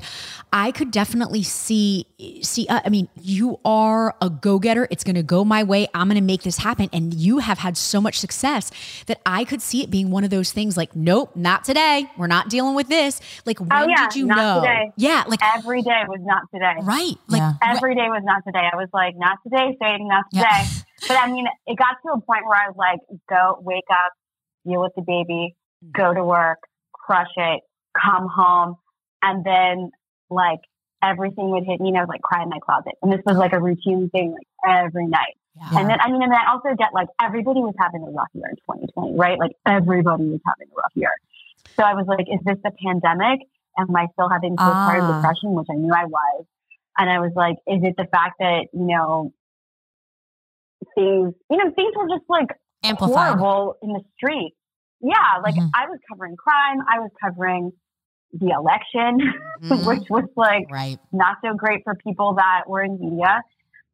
[0.53, 2.07] I could definitely see,
[2.42, 2.68] see.
[2.68, 4.87] Uh, I mean, you are a go getter.
[4.88, 5.88] It's going to go my way.
[5.94, 8.70] I'm going to make this happen, and you have had so much success
[9.07, 10.77] that I could see it being one of those things.
[10.77, 12.09] Like, nope, not today.
[12.16, 13.20] We're not dealing with this.
[13.47, 14.61] Like, when Oh, yeah, did you not know?
[14.61, 14.92] today.
[14.97, 16.75] Yeah, like Every day was not today.
[16.83, 17.55] right, like Yeah.
[17.62, 18.68] Every day was not today.
[18.73, 20.44] I was like, not today, Sadie, not today.
[20.49, 20.64] Yeah.
[21.09, 24.12] But I mean, it got to a point where I was like, go, wake up,
[24.67, 25.55] deal with the baby,
[25.93, 26.59] go to work,
[26.93, 27.61] crush it,
[28.01, 28.77] come home.
[29.23, 29.90] And then
[30.31, 30.61] like
[31.03, 32.95] everything would hit me and I was like cry in my closet.
[33.03, 35.37] And this was like a routine thing like every night.
[35.57, 35.81] Yeah.
[35.81, 38.49] And then, I mean, and I also get like everybody was having a rough year
[38.49, 39.38] in 2020, right?
[39.38, 41.12] Like everybody was having a rough year.
[41.77, 43.40] So I was like, is this the pandemic?
[43.79, 45.17] Am I still having postpartum Ah.
[45.21, 46.45] depression, which I knew I was?
[46.97, 49.33] And I was like, is it the fact that, you know,
[50.94, 52.49] things, you know, things were just like
[52.83, 53.38] Amplified.
[53.38, 54.55] horrible in the street.
[55.01, 55.70] Yeah, like Mhm.
[55.75, 57.73] I was covering crime, I was covering
[58.33, 59.20] the election,
[59.62, 59.87] Mhm.
[59.87, 60.99] which was like right.
[61.12, 63.42] not so great for people that were in media.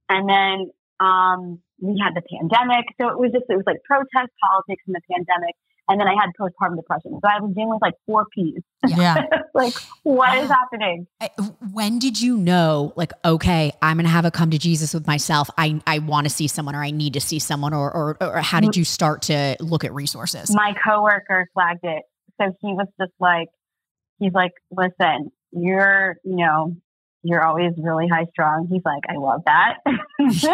[0.08, 2.84] And then um, we had the pandemic.
[3.00, 5.54] So it was just, it was like protest politics and the pandemic.
[5.90, 7.18] And then I had postpartum depression.
[7.20, 8.62] So I was dealing with like four P's.
[8.86, 9.16] Yeah.
[9.54, 9.74] like,
[10.04, 11.06] what is happening?
[11.72, 15.50] When did you know like okay i'm gonna have a come to jesus with myself
[15.58, 18.38] i i want to see someone or i need to see someone or, or or
[18.40, 22.02] how did you start to look at resources My coworker flagged it.
[22.40, 23.48] So he was just like,
[24.18, 26.76] he's like, listen, you're, you know,
[27.22, 28.68] you're always really high strung.
[28.70, 29.74] He's like, I love that.
[30.18, 30.44] he's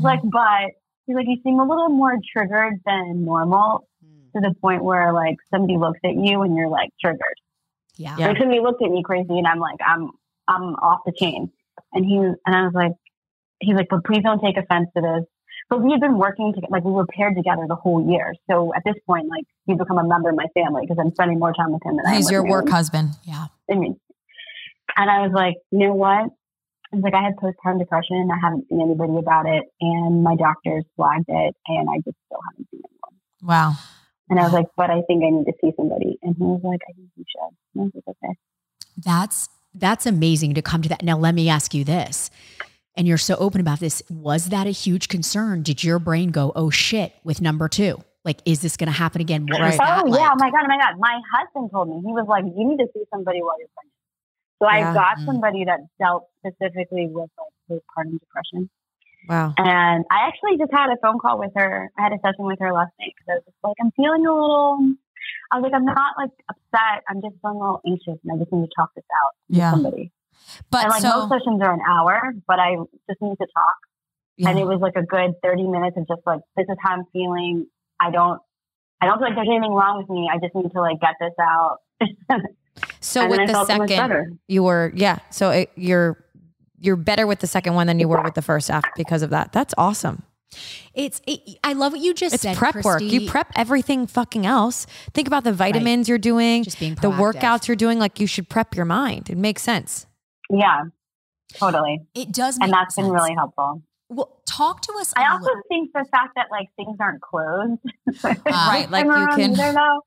[0.00, 0.02] Mhm.
[0.02, 0.70] like, but
[1.06, 3.86] he's like, you seem a little more triggered than normal
[4.36, 7.38] to the point where like somebody looks at you and you're like triggered.
[7.96, 8.28] yeah, Yeah.
[8.28, 10.10] Like somebody looked at me crazy and I'm like, I'm
[10.48, 11.50] I'm off the chain.
[11.92, 12.92] And he and I was like,
[13.60, 15.24] he's like, but please don't take offense to this.
[15.68, 18.34] But we had been working together, like we were paired together the whole year.
[18.48, 21.38] So at this point, like he's become a member of my family because I'm spending
[21.40, 23.10] more time with him than I He's your my work own- husband.
[23.24, 23.98] yeah I mean,
[24.96, 26.30] and I was like, you know what?
[26.92, 28.28] I was like, I had postpartum depression.
[28.32, 32.38] I haven't seen anybody about it, and my doctors flagged it, and I just still
[32.48, 33.18] haven't seen anyone.
[33.42, 33.72] Wow.
[34.28, 36.18] And I was like, but I think I need to see somebody.
[36.22, 37.56] And he was like, I think you should.
[37.74, 38.38] And I was like, okay.
[38.98, 42.30] that's that's amazing to come to that now let me ask you this
[42.96, 46.50] and you're so open about this was that a huge concern did your brain go
[46.56, 49.78] oh shit with number two like is this going to happen again what Right.
[49.78, 50.18] Oh like?
[50.18, 50.94] yeah, oh my god, oh my god.
[50.98, 53.92] My husband told me he was like, "You need to see somebody while you're pregnant."
[54.58, 54.90] So Yeah.
[54.90, 55.26] I got Mm.
[55.26, 58.68] somebody that dealt specifically with like postpartum depression,
[59.28, 59.54] Wow.
[59.58, 61.90] and I actually just had a phone call with her.
[61.98, 64.26] I had a session with her last night because I was just like, "I'm feeling
[64.26, 64.78] a little."
[65.50, 67.02] I was like, "I'm not like upset.
[67.08, 69.60] I'm just feeling a little anxious, and I just need to talk this out with
[69.60, 70.12] somebody."
[70.70, 72.76] But and like so most sessions are an hour, but I
[73.08, 73.76] just need to talk.
[74.36, 74.50] Yeah.
[74.50, 77.04] And it was like a good 30 minutes of just like, this is how I'm
[77.12, 77.66] feeling.
[77.98, 78.38] I don't,
[79.00, 80.28] I don't feel like there's anything wrong with me.
[80.30, 81.78] I just need to like get this out.
[83.00, 85.18] So and with the felt so much second, you were yeah.
[85.30, 86.22] So it, you're
[86.80, 89.30] you're better with the second one than you were with the first after because of
[89.30, 89.52] that.
[89.52, 90.22] That's awesome.
[90.94, 91.20] It's.
[91.26, 92.34] It, I love what you just said.
[92.36, 92.72] It's said.
[92.72, 93.02] prep work.
[93.02, 94.86] You prep everything fucking else.
[95.12, 97.98] Think about the vitamins you're doing, Just being the workouts you're doing.
[97.98, 99.28] Like you should prep your mind.
[99.28, 100.06] It makes sense.
[100.48, 100.84] Yeah,
[101.54, 102.06] totally.
[102.14, 103.82] It does, And make that's been really helpful.
[104.08, 105.12] Well, talk to us.
[105.16, 107.80] a I also little- think the fact that like things aren't closed,
[108.46, 110.00] Right, like you around can- either, though,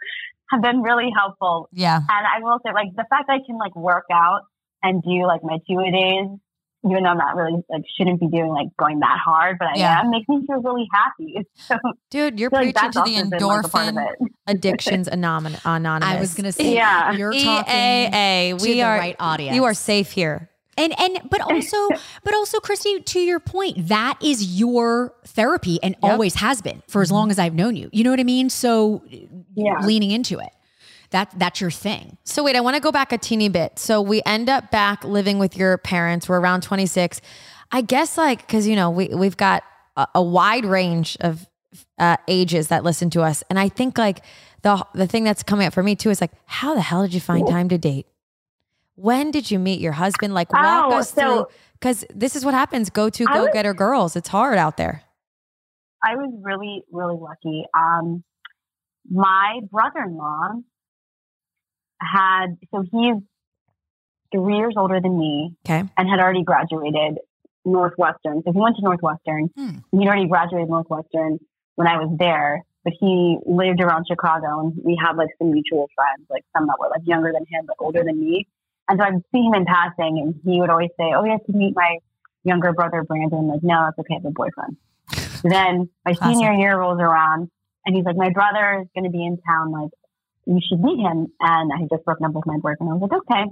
[0.51, 1.67] have been really helpful.
[1.73, 1.97] Yeah.
[1.97, 4.43] And I will say, like the fact that I can like work out
[4.81, 6.39] and do like my two a days,
[6.85, 9.75] even though I'm not really like shouldn't be doing like going that hard, but I
[9.77, 9.99] Yeah.
[10.01, 11.37] am, makes me feel really happy.
[11.67, 11.75] So
[12.09, 14.11] Dude, you're feel like preaching to the also been, like, part of endorphin.
[14.21, 14.31] it.
[14.47, 16.15] addictions anom- anonymous.
[16.15, 17.11] I was gonna say, Yeah.
[17.11, 18.57] you're talking EAA.
[18.57, 19.55] to We the are right audience.
[19.55, 20.49] You are safe here.
[20.77, 21.89] And and but also
[22.23, 26.11] but also Christy to your point that is your therapy and Yep.
[26.13, 27.89] always has been for as long as I've known you.
[27.91, 28.49] You know what I mean?
[28.49, 29.03] So
[29.55, 29.79] Yeah.
[29.83, 30.49] leaning into it.
[31.11, 32.17] That that's your thing.
[32.23, 33.79] So wait, I want to go back a teeny bit.
[33.79, 36.29] So we end up back living with your parents.
[36.29, 37.19] We're around 26.
[37.71, 39.63] I guess like because you know we we've got
[39.97, 41.47] a, a wide range of
[41.97, 44.23] uh, ages that listen to us, and I think like
[44.61, 47.13] the the thing that's coming up for me too is like how the hell did
[47.13, 48.05] you find time to date?
[48.95, 50.33] When did you meet your husband?
[50.33, 51.45] Like walk Oh, us so- through
[51.79, 52.89] because this is what happens.
[52.89, 54.15] Go to go getter girls.
[54.15, 55.03] It's hard out there.
[56.03, 57.63] I was really, really lucky.
[57.77, 58.23] Um,
[59.09, 60.61] my brother-in-law
[62.01, 63.15] had, so he's
[64.31, 65.83] three years older than me Okay.
[65.97, 67.17] and had already graduated
[67.65, 68.41] Northwestern.
[68.43, 69.49] So he went to Northwestern.
[69.57, 69.69] Hmm.
[69.91, 71.39] He'd already graduated Northwestern
[71.75, 75.89] when I was there, but he lived around Chicago and we had like some mutual
[75.95, 78.47] friends, like some that were like younger than him, but older than me.
[78.87, 81.45] And so I'd see him in passing and he would always say, Oh, you have
[81.45, 81.97] to meet my
[82.43, 83.39] younger brother, Brandon.
[83.39, 84.15] I'm like, no, that's okay.
[84.15, 84.77] I have a boyfriend.
[85.43, 86.35] then my Classic.
[86.35, 87.49] senior year rolls around
[87.85, 89.71] and he's like, my brother is going to be in town.
[89.71, 89.91] Like,
[90.49, 91.27] you should meet him.
[91.39, 92.91] And I had just broken up with my boyfriend.
[92.91, 93.45] I was like, okay.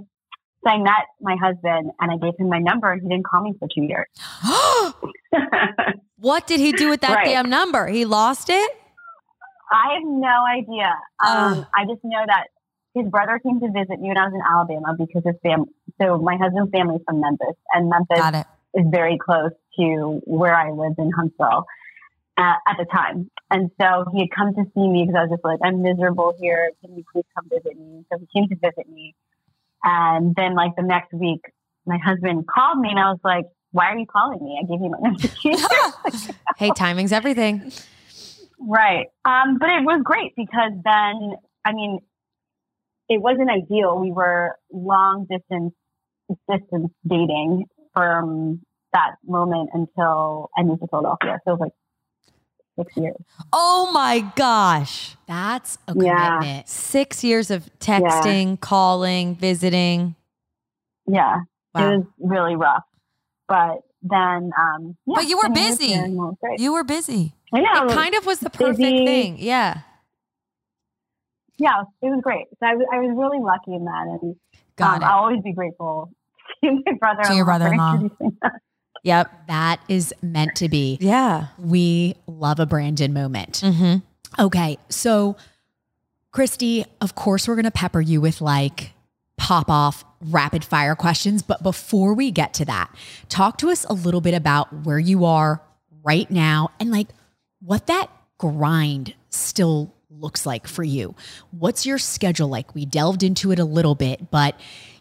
[0.64, 3.42] So I met my husband and I gave him my number and he didn't call
[3.42, 4.08] me for two years.
[6.16, 7.26] what did he do with that Right.
[7.26, 7.86] damn number?
[7.86, 8.70] He lost it.
[9.70, 10.92] I have no idea.
[11.24, 12.46] Um, I just know that
[12.94, 15.66] his brother came to visit me when I was in Alabama because his fam.
[16.00, 20.70] So my husband's family is from Memphis, and Memphis is very close to where I
[20.70, 21.66] lived in Huntsville
[22.38, 23.30] uh, at the time.
[23.50, 26.34] And so he had come to see me because I was just like, I'm miserable
[26.38, 26.70] here.
[26.82, 28.04] Can you please come visit me?
[28.12, 29.14] So he came to visit me.
[29.82, 31.40] And then, like, the next week,
[31.86, 34.60] my husband called me and I was like, Why are you calling me?
[34.60, 36.34] I gave you my number.
[36.58, 37.70] Hey, timing's everything.
[38.58, 39.06] Right.
[39.24, 42.00] Um, but it was great because then, I mean,
[43.08, 43.98] it wasn't ideal.
[43.98, 45.72] We were long distance
[46.50, 48.60] distance dating from
[48.92, 51.38] that moment until I moved to Philadelphia.
[51.44, 51.72] So it was like
[52.78, 53.16] six years.
[53.52, 55.16] Oh my gosh.
[55.26, 56.38] That's a Yeah.
[56.38, 56.68] commitment.
[56.68, 60.14] Six years of texting, calling, visiting.
[61.06, 61.38] Yeah.
[61.74, 61.92] Wow.
[61.92, 62.84] It was really rough.
[63.48, 65.92] But then, um, yeah, But you were then we moved busy.
[65.92, 66.36] here and it was.
[66.58, 67.32] You were busy.
[67.52, 67.86] I know.
[67.86, 69.06] It kind of was the perfect busy.
[69.06, 69.36] thing.
[69.38, 69.80] Yeah.
[71.58, 72.46] yeah, it was great.
[72.60, 74.18] So I was, I was really lucky in that.
[74.22, 74.36] And
[74.76, 75.06] Got um, it.
[75.06, 76.10] I'll always be grateful
[76.64, 78.00] to my brother To your brother-in-law.
[79.02, 79.46] Yep.
[79.48, 80.98] That is meant to be.
[81.00, 81.48] Yeah.
[81.58, 83.60] We love a Brandon moment.
[83.64, 84.42] Mm-hmm.
[84.42, 84.78] Okay.
[84.88, 85.36] So,
[86.32, 88.92] Christy, of course, we're going to pepper you with like
[89.36, 91.42] pop off rapid fire questions.
[91.42, 92.94] But before we get to that,
[93.28, 95.62] talk to us a little bit about where you are
[96.04, 97.08] right now and like
[97.60, 101.14] what that grind still looks like for you.
[101.50, 102.74] What's your schedule like?
[102.74, 104.58] We delved into it a little bit, but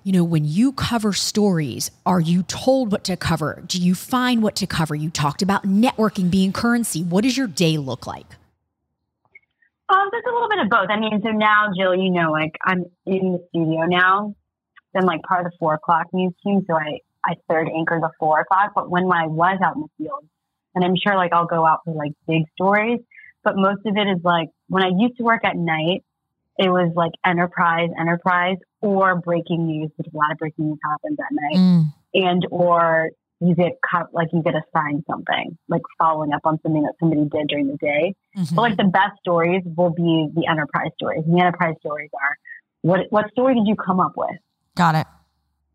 [0.08, 3.62] you know, when you cover stories, are you told what to cover?
[3.67, 4.96] Do you find what to cover?
[4.96, 7.04] You talked about networking being currency.
[7.04, 8.38] What does your day look like?
[9.89, 10.88] Um, there's a little bit of both.
[10.89, 14.34] I mean, so now, Jill, you know, like I'm in the studio now.
[14.93, 18.12] Then, like part of the four o'clock news team, so I I third anchor the
[18.17, 18.72] four o'clock.
[18.76, 20.24] But when I was out in the field,
[20.74, 23.02] and I'm sure like I'll go out for like big stories,
[23.43, 26.06] but most of it is like when I used to work at night,
[26.58, 31.17] it was like enterprise, enterprise, or breaking news, because a lot of breaking news happens
[31.20, 31.93] at night Mm.
[32.13, 36.81] and or you get cut like you get assigned something like following up on something
[36.81, 38.56] that somebody did during the day Mhm.
[38.56, 42.36] but like the best stories will be the enterprise stories and the enterprise stories are
[42.81, 44.36] what what story did you come up with
[44.75, 45.06] Got it.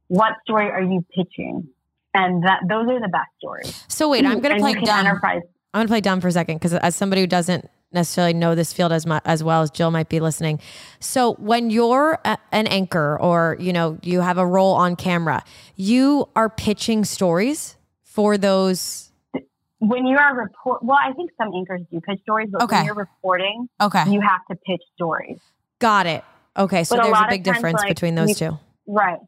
[0.08, 1.68] what story are you pitching
[2.14, 5.06] and that those are the best stories So wait, I'm gonna And play dumb.
[5.06, 5.42] enterprise
[5.72, 8.72] I'm gonna play dumb for a second because as somebody who doesn't necessarily know this
[8.72, 10.60] field as much as well as Jill might be listening.
[11.00, 15.42] So when you're a, an anchor or you know you have a role on camera,
[15.76, 19.10] you are pitching stories for those.
[19.78, 22.76] when you are report well i think some anchors do pitch stories but Okay.
[22.76, 24.04] when you're reporting Okay.
[24.10, 25.38] you have to pitch stories
[25.80, 26.22] Got it.
[26.56, 28.58] Okay, so But there's a of big difference like, between those you- two.
[28.86, 29.18] Right.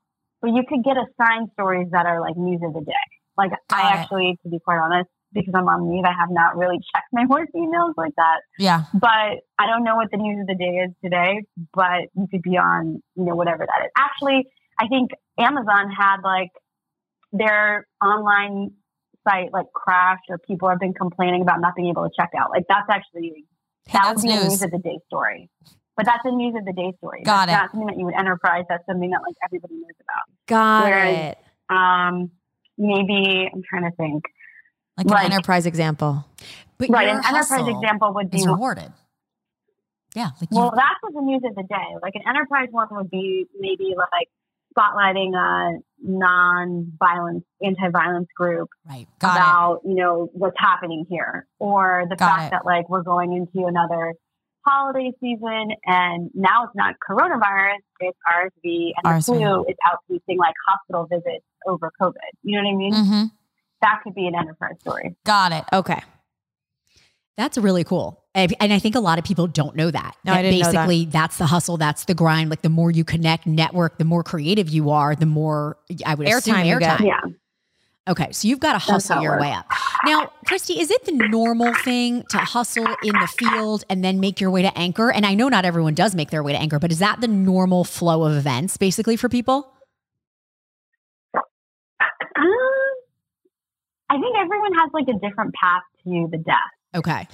[0.40, 2.92] But you could get assigned stories that are like news of the day.
[3.36, 3.96] Like Got I it.
[3.98, 7.26] actually, to be quite honest, because I'm on leave, I have not really checked my
[7.26, 8.40] work emails like that.
[8.58, 8.84] Yeah.
[8.94, 11.42] But I don't know what the news of the day is today,
[11.74, 13.90] but you could be on, you know, whatever that is.
[13.98, 14.46] Actually,
[14.78, 16.50] I think Amazon had like
[17.32, 18.72] their online
[19.26, 22.50] site like crashed or people have been complaining about not being able to check out.
[22.50, 23.44] Like that's actually
[23.92, 24.48] that that's would be a news.
[24.50, 25.50] news of the day story.
[25.96, 27.22] But that's a news of the day story.
[27.22, 27.62] Got that's it.
[27.62, 28.64] not something that you would enterprise.
[28.68, 30.24] That's something that like everybody knows about.
[30.46, 31.38] Got Whereas- it.
[31.74, 32.30] Um,
[32.76, 34.24] maybe I'm trying to think.
[34.96, 36.24] Like Like- an enterprise Enterprise example.
[36.78, 38.92] But Right, an enterprise example would be rewarded.
[40.14, 40.30] Yeah.
[40.40, 41.96] Like you, well, that's what the news of the day.
[42.02, 44.28] Like an enterprise one would be maybe like
[44.76, 49.06] spotlighting a non-violence, anti-violence group right.
[49.18, 52.50] Got about you know what's happening here, or the Got fact it.
[52.56, 54.14] that like we're going into another
[54.66, 59.24] holiday season, and now it's not coronavirus, it's RSV, and the RSV.
[59.26, 62.14] flu is outpacing like hospital visits over COVID.
[62.42, 62.94] You know what I mean?
[62.94, 63.30] it.
[63.84, 65.14] That could be an enterprise story.
[65.24, 65.64] Got it.
[65.70, 66.00] Okay.
[67.36, 68.24] That's really cool.
[68.34, 70.16] And and I think a lot of people don't know that.
[70.24, 70.86] No, that I didn't know that.
[70.86, 72.48] basically that's the hustle, that's the grind.
[72.48, 75.76] Like the more you connect, network, the more creative you are, the more
[76.06, 77.06] I would assume Airtime you airtime.
[77.06, 77.20] Yeah.
[78.06, 79.66] Okay, so you've got to hustle your way up.
[80.04, 84.42] Now, Christy, is it the normal thing to hustle in the field and then make
[84.42, 85.10] your way to anchor?
[85.10, 87.28] And I know not everyone does make their way to anchor, but is that the
[87.28, 89.72] normal flow of events basically for people?
[91.34, 92.83] Um,
[94.10, 96.58] I think everyone has like a different path to the desk.
[96.94, 97.26] Okay.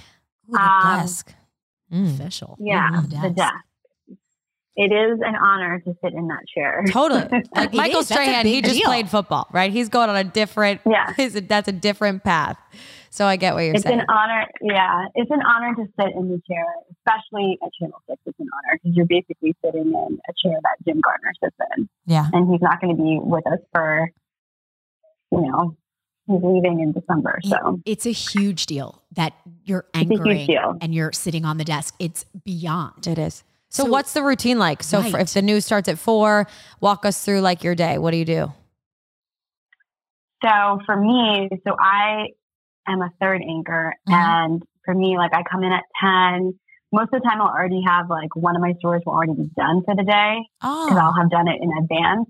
[0.49, 1.33] Ooh, the Um, desk.
[1.91, 2.13] Mm.
[2.15, 2.57] Official.
[2.59, 3.35] Yeah, the Desk.
[3.35, 3.53] desk.
[4.77, 6.83] It is an honor to sit in that chair.
[6.89, 7.43] Totally.
[7.55, 8.07] Like Michael is.
[8.07, 8.85] Strahan, he just deal.
[8.85, 9.69] played football, right?
[9.71, 11.13] He's going on a different, Yeah.
[11.17, 12.57] his- that's a different path.
[13.09, 13.99] So I get what you're It's saying.
[13.99, 14.47] It's an honor.
[14.61, 18.21] Yeah, it's an honor to sit in the chair, especially at Channel Six.
[18.25, 19.93] It's an honor because you're basically sitting in
[20.29, 22.29] a chair that Jim Gardner sits in, Yeah.
[22.31, 24.09] and he's not going to be with us for,
[25.33, 25.75] you know,
[26.31, 27.39] he's leaving in December.
[27.43, 30.49] So It's a huge deal that you're a anchoring
[30.81, 31.95] and you're sitting on the desk.
[31.99, 33.07] It's beyond.
[33.07, 33.43] It is.
[33.69, 34.83] So, So- what's the routine like?
[34.83, 36.47] So for, if the news starts at four,
[36.81, 37.97] walk us through like your day.
[37.97, 38.51] What do you do?
[40.43, 42.27] So for me, so I
[42.87, 44.13] am a third anchor, Mhm.
[44.13, 46.57] and for me, like I come in at ten.
[46.91, 49.49] Most of the time, I'll already have like one of my stories will already be
[49.55, 50.97] done for the day because Oh.
[50.97, 52.27] I'll have done it in advance,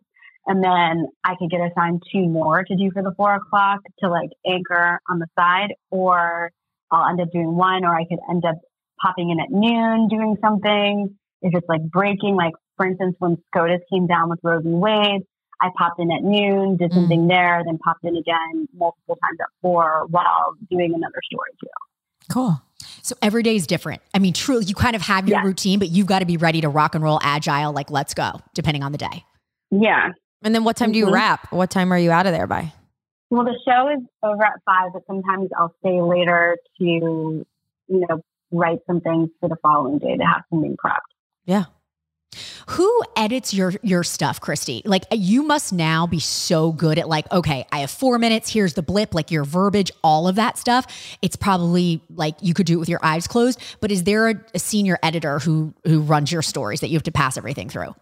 [0.47, 4.09] and then I could get assigned two more to do for the four o'clock to
[4.09, 6.51] like anchor on the side, or
[6.91, 8.55] I'll end up doing one, or I could end up
[9.01, 11.15] popping in at noon doing something.
[11.41, 14.69] If it's like breaking, like for instance, when SCOTUS came down with Roe v.
[14.69, 15.21] Wade,
[15.61, 16.95] I popped in at noon, did Mm.
[16.95, 21.67] something there, then popped in again multiple times at four while doing another story too.
[22.31, 22.61] Cool.
[23.03, 24.01] So every day is different.
[24.13, 25.45] I mean, truly, you kind of have your Yeah.
[25.45, 28.39] routine, but you've got to be ready to rock and roll, agile, like let's go,
[28.53, 29.23] depending on the day.
[29.71, 30.09] Yeah.
[30.43, 31.13] And then what time do you Mhm.
[31.13, 31.51] wrap?
[31.51, 32.73] What time are you out of there by?
[33.29, 37.45] Well, the show is over at five, but sometimes I'll stay later to, you
[37.87, 38.21] know,
[38.51, 40.99] write some things for the following day to have something prepped.
[41.45, 41.65] Yeah.
[42.69, 44.81] Who edits your your stuff, Christy?
[44.85, 48.49] Like you must now be so good at like, okay, I have four minutes.
[48.49, 50.85] Here's the blip, like your verbiage, all of that stuff.
[51.21, 53.59] It's probably like you could do it with your eyes closed.
[53.81, 57.03] But is there a, a senior editor who who runs your stories that you have
[57.03, 57.93] to pass everything through?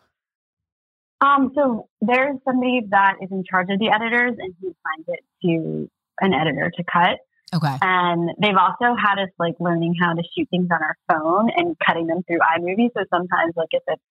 [1.22, 5.20] Um, so there's somebody that is in charge of the editors and he assigns it
[5.44, 5.90] to
[6.22, 7.20] an editor to cut.
[7.54, 7.76] Okay.
[7.82, 11.76] And they've also had us like learning how to shoot things on our phone and
[11.86, 12.90] cutting them through iMovie.
[12.96, 14.02] So sometimes like if it's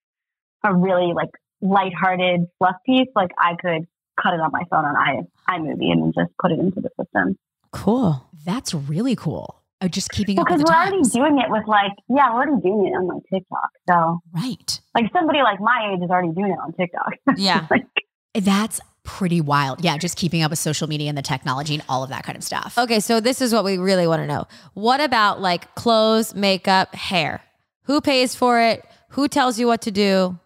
[0.65, 1.31] a really like
[1.63, 3.87] lighthearted fluff piece, like I could
[4.21, 5.21] cut it on my phone on i
[5.57, 7.39] iMovie and then just put it into the system.
[7.73, 8.29] Cool.
[8.45, 9.63] That's really cool.
[9.81, 12.43] Uh, just keeping up Because with the we're already doing it with like, yeah, we're
[12.47, 13.71] already doing it on like TikTok.
[13.89, 14.81] So right.
[14.95, 17.13] like somebody like my age is already doing it on TikTok.
[17.37, 17.67] Yeah.
[17.71, 17.87] like,
[18.35, 19.85] That's pretty wild.
[19.85, 22.37] Yeah, just keeping up with social media and the technology and all of that kind
[22.37, 22.77] of stuff.
[22.77, 24.47] Okay, so this is what we really want to know.
[24.75, 27.41] What about like clothes, makeup, hair?
[27.85, 28.85] Who pays for it?
[29.11, 30.39] Who tells you what to do?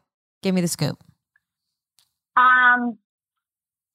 [0.43, 1.03] Give me the scoop.
[2.37, 2.99] um,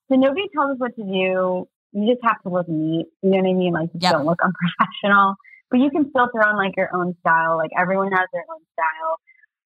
[0.10, 1.68] so nobody tells us what to do.
[1.94, 3.08] You just have to look neat.
[3.22, 3.74] You know what I mean?
[3.74, 4.12] Like Yep.
[4.14, 5.36] don't look unprofessional.
[5.70, 7.58] But you can still throw in like your own style.
[7.58, 9.18] Like everyone has their own style.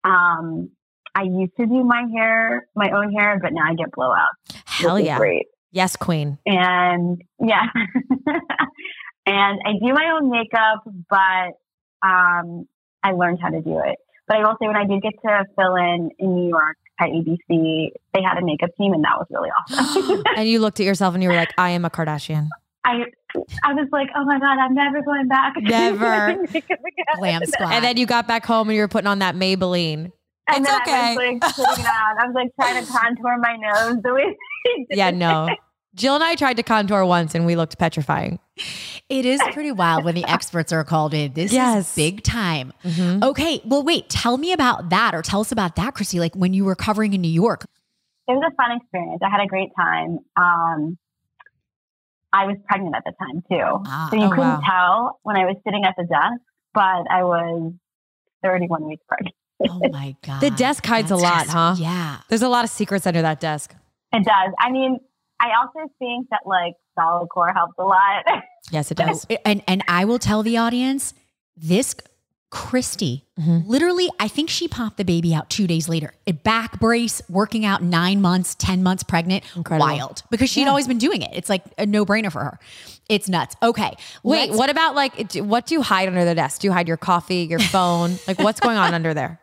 [0.03, 0.69] Um,
[1.15, 4.55] I used to do my hair, my own hair, but now I get blowouts.
[4.65, 5.17] Hell yeah.
[5.17, 5.47] Great.
[5.71, 6.39] Yes, queen.
[6.47, 7.65] and yeah
[9.25, 11.51] and i do my own makeup but
[12.07, 12.65] um
[13.03, 13.97] i learned how to do it
[14.27, 17.09] but i will say when i did get to fill in in new york at
[17.09, 17.37] abc
[18.13, 21.13] they had a makeup team and that was really awesome And you looked at yourself
[21.13, 22.47] and you were like, I am a Kardashian.
[22.85, 23.03] i
[23.63, 26.33] i was like oh my god i'm never going back Never.
[26.33, 26.79] doing makeup.
[27.17, 27.73] Glam squad.
[27.73, 30.11] And then you got back home and you were putting on that Maybelline.
[30.47, 30.91] and It's then okay.
[30.91, 34.23] i was like putting i was like trying to contour my nose the way
[34.65, 34.97] they did.
[34.97, 35.47] Yeah, no.
[35.99, 38.39] Jill and I tried to contour once and we looked petrifying.
[39.09, 41.33] It is pretty wild when the experts are called in.
[41.33, 41.89] This Yes.
[41.89, 42.71] is big time.
[42.85, 43.21] Mhm.
[43.23, 46.19] Okay, well, wait, tell me about that or tell us about that, Christy.
[46.19, 47.65] Like when you were covering in New York.
[48.27, 49.21] It was a fun experience.
[49.23, 50.19] I had a great time.
[50.37, 50.97] Um,
[52.31, 53.83] I was pregnant at the time too.
[53.85, 54.61] Ah, so you oh, couldn't wow.
[54.65, 56.41] tell when I was sitting at the desk,
[56.73, 57.73] but I was
[58.43, 59.35] 31 weeks pregnant.
[59.67, 60.39] Oh my God.
[60.39, 61.75] The desk hides a lot, just- huh?
[61.77, 62.19] Yeah.
[62.29, 63.75] There's a lot of secrets under that desk.
[64.13, 64.53] It does.
[64.59, 64.99] I mean,
[65.39, 68.25] I also think that like SolidCore helps a lot.
[68.71, 69.25] Yes, it does.
[69.45, 71.13] And and I will tell the audience
[71.57, 71.95] this
[72.51, 73.67] Christy, Mhm.
[73.67, 76.13] literally, I think she popped the baby out two days later.
[76.27, 79.43] A back brace, working out nine months, 10 months pregnant.
[79.55, 79.87] Incredible.
[79.87, 80.23] Wild.
[80.31, 80.69] Because she'd Yeah.
[80.69, 81.29] always been doing it.
[81.33, 82.59] It's like a no brainer for her.
[83.07, 83.55] It's nuts.
[83.61, 83.95] Okay.
[84.23, 86.61] Wait, let's- what about like, what do you hide under the desk?
[86.61, 88.17] Do you hide your coffee, your phone?
[88.27, 89.39] like, what's going on under there?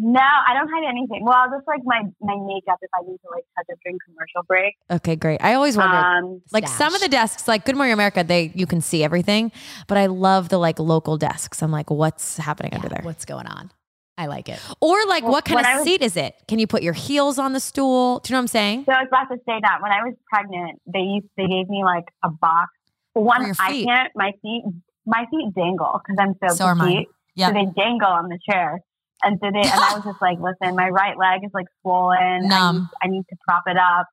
[0.00, 1.24] No, I don't hide anything.
[1.24, 4.42] Well, just like my, my makeup if I need to like touch up during commercial
[4.46, 4.76] break.
[4.90, 5.42] Okay, great.
[5.42, 5.96] I always wondered.
[5.96, 9.50] Um, like some of the desks, like Good Morning America, they you can see everything,
[9.88, 11.62] but I love the like local desks.
[11.62, 13.00] I'm like, what's happening under there?
[13.02, 13.70] What's going on?
[14.16, 14.58] I like it.
[14.80, 16.34] Or like, Well, what kind of was- seat is it?
[16.48, 18.18] Can you put your heels on the stool?
[18.20, 18.84] Do you know what I'm saying?
[18.86, 21.68] so I was about to say that when I was pregnant, they used, they gave
[21.68, 22.70] me like a box.
[23.14, 24.62] One, your I can't, my feet,
[25.06, 26.88] my feet dangle because I'm so, So are mine.
[26.88, 27.08] petite.
[27.36, 27.48] Yeah.
[27.48, 28.80] So they dangle on the chair.
[29.22, 32.18] And so they, and I was just like, listen, my right leg is like swollen.
[32.18, 32.90] I need, Numb.
[33.02, 34.06] I need to prop it up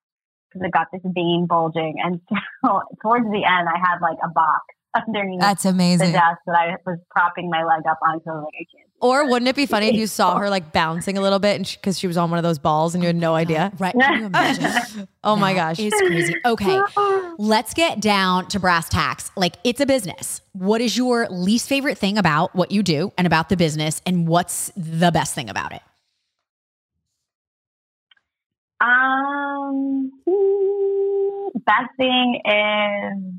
[0.49, 1.95] because I got this vein bulging.
[2.03, 2.22] And
[2.66, 6.08] so towards the end, I had like a box underneath That's amazing.
[6.08, 8.20] the desk that I was propping my leg up on.
[8.26, 8.89] So I was like, I can't.
[9.02, 11.66] Or wouldn't it be funny if you saw her like bouncing a little bit and
[11.70, 13.72] because she, was on one of those balls and you had no idea?
[13.78, 13.93] Right.
[13.93, 15.08] Can you imagine?
[15.24, 15.80] Oh my That gosh.
[15.80, 16.36] It's crazy.
[16.46, 16.80] Okay.
[17.39, 19.32] Let's get down to brass tacks.
[19.36, 20.39] Like it's a business.
[20.54, 24.02] What is your least favorite thing about what you do and about the business?
[24.06, 25.82] And what's the best thing about it?
[28.80, 30.12] Um,
[31.66, 33.34] best thing is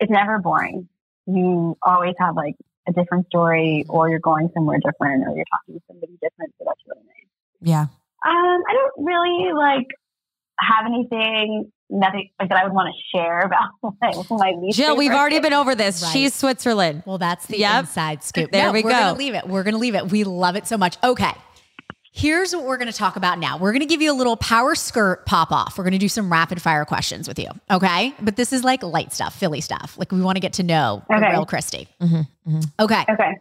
[0.00, 0.88] it's never boring.
[1.26, 2.54] You always have like
[2.88, 6.54] a different story, or you're going somewhere different, or you're talking to somebody different.
[6.58, 7.28] So that's really nice.
[7.60, 7.82] Yeah.
[7.82, 7.90] Um,
[8.68, 9.86] I don't really like
[10.60, 13.70] have anything nothing like that I would want to share about
[14.02, 14.76] my, my least.
[14.76, 15.44] Jill, we've already thing.
[15.44, 16.02] been over this.
[16.02, 16.12] Right.
[16.12, 17.02] She's Switzerland.
[17.06, 17.80] Well, that's the Yep.
[17.80, 18.50] inside scoop.
[18.52, 18.96] There No, we we're go.
[18.98, 19.46] gonna leave it.
[19.48, 20.10] We're gonna leave it.
[20.10, 20.98] We love it so much.
[21.02, 21.32] Okay.
[22.18, 23.58] Here's what we're going to talk about now.
[23.58, 25.78] We're going to give you a little power skirt pop off.
[25.78, 27.46] We're going to do some rapid fire questions with you.
[27.70, 28.12] Okay.
[28.20, 29.96] But this is like light stuff, Philly stuff.
[29.96, 31.86] Like we want to get to know the real Christy.
[32.00, 32.64] Mhm, mhm.
[32.80, 33.04] Okay.
[33.08, 33.36] Okay.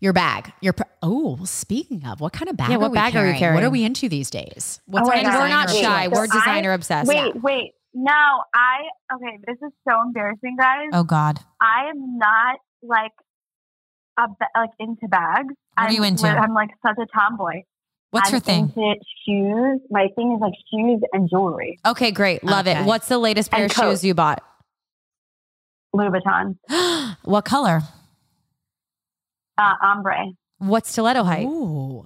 [0.00, 0.50] Your bag.
[0.62, 2.70] Your pr- oh, speaking of, what kind of bag?
[2.70, 3.54] Yeah, are what we bag are you carrying?
[3.56, 4.80] What are we into these days?
[4.86, 6.04] What's Oh our we're not shy.
[6.04, 6.36] of We're choice?
[6.36, 7.08] I- designer obsessed.
[7.08, 7.72] Wait, wait.
[7.92, 8.12] No,
[8.54, 8.78] I
[9.14, 9.38] okay.
[9.46, 10.88] This is so embarrassing, guys.
[10.94, 11.40] Oh God.
[11.60, 13.12] I am not like
[14.18, 14.22] a
[14.58, 15.48] like into bags.
[15.74, 16.26] What are I'm, you into?
[16.26, 17.62] I'm like such a tomboy.
[18.10, 18.72] What's I'm your thing?
[19.26, 19.80] Shoes.
[19.90, 21.78] My thing is like shoes and jewelry.
[21.84, 22.42] Okay, great.
[22.44, 22.80] Love Okay.
[22.80, 22.86] it.
[22.86, 24.42] What's the latest pair And of shoes you bought?
[25.92, 26.56] Louis Vuitton,
[27.22, 27.80] what color?
[29.58, 30.26] uh, ombre.
[30.58, 31.46] What stiletto height?
[31.46, 32.04] Ooh.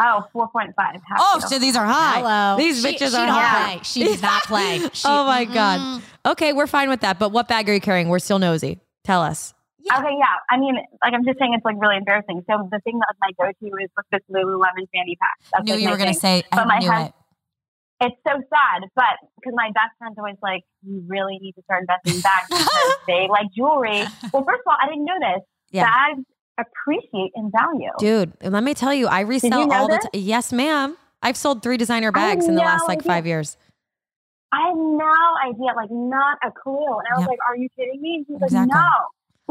[0.00, 0.72] Oh, 4.5.
[1.18, 1.48] Oh, to.
[1.48, 2.18] so these are high.
[2.20, 2.56] Hello.
[2.58, 3.80] These She- bitches she are don't play.
[3.84, 4.78] She does not play.
[4.92, 5.80] She- oh my God.
[5.80, 6.02] Mm.
[6.32, 7.18] Okay, we're fine with that.
[7.18, 8.08] But what bag are you carrying?
[8.08, 8.80] We're still nosy.
[9.04, 9.54] Tell us.
[9.84, 9.98] Yeah.
[9.98, 10.38] Okay, yeah.
[10.50, 12.42] I mean, like I'm just saying, it's like really embarrassing.
[12.48, 15.36] So the thing that was my go-to is like this Lululemon fanny pack.
[15.52, 16.42] That's Knew like you were gonna thing.
[16.42, 16.42] say.
[16.52, 17.14] I my knew hus- it.
[18.04, 21.82] It's so sad, but because my best friend's always like, you really need to start
[21.82, 24.02] investing in bags because they like jewelry.
[24.32, 25.42] Well, first of all, I didn't know this.
[25.70, 25.84] Yeah.
[25.86, 26.24] Bags
[26.58, 27.90] appreciate in value.
[27.98, 30.10] Dude, let me tell you, I resell you know all the time.
[30.14, 30.96] Yes, ma'am.
[31.22, 33.56] I've sold three designer I bags in the last like five years.
[34.52, 35.14] I had no
[35.48, 36.74] idea, like not a clue.
[36.76, 37.28] And I was Yep.
[37.28, 38.74] like, "Are you kidding me?" And she's Exactly.
[38.74, 38.90] like, "No."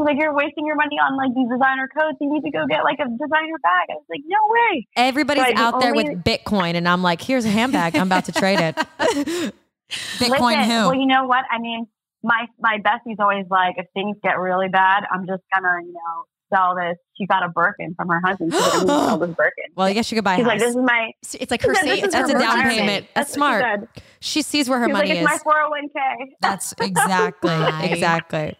[0.02, 2.18] She's like, "You're wasting your money on like these designer coats.
[2.20, 5.42] You need to go get like a designer bag." I was like, "No way." Everybody's
[5.44, 7.94] Right, the out there only- with Bitcoin, and I'm like, here's a handbag.
[7.96, 8.74] I'm about to trade it.
[9.90, 10.76] Bitcoin Listen, who?
[10.88, 11.44] Well, you know what?
[11.50, 11.86] I mean,
[12.22, 16.24] my my bestie's always like, if things get really bad, I'm just gonna, you know,
[16.54, 16.96] sell this.
[17.18, 18.52] She got a Birkin from her husband.
[18.54, 19.64] She's like, I'm sell this Birkin.
[19.76, 20.50] well, I guess you could buy a She's house.
[20.52, 21.10] like, this is my.
[21.40, 23.06] It's like her This saying is it's her That's a down payment.
[23.14, 23.62] That's what she smart.
[23.94, 24.02] said.
[24.20, 25.30] she sees where her She's money like, is.
[25.36, 26.26] it's my 401k.
[26.40, 27.50] That's exactly.
[27.92, 28.56] Exactly.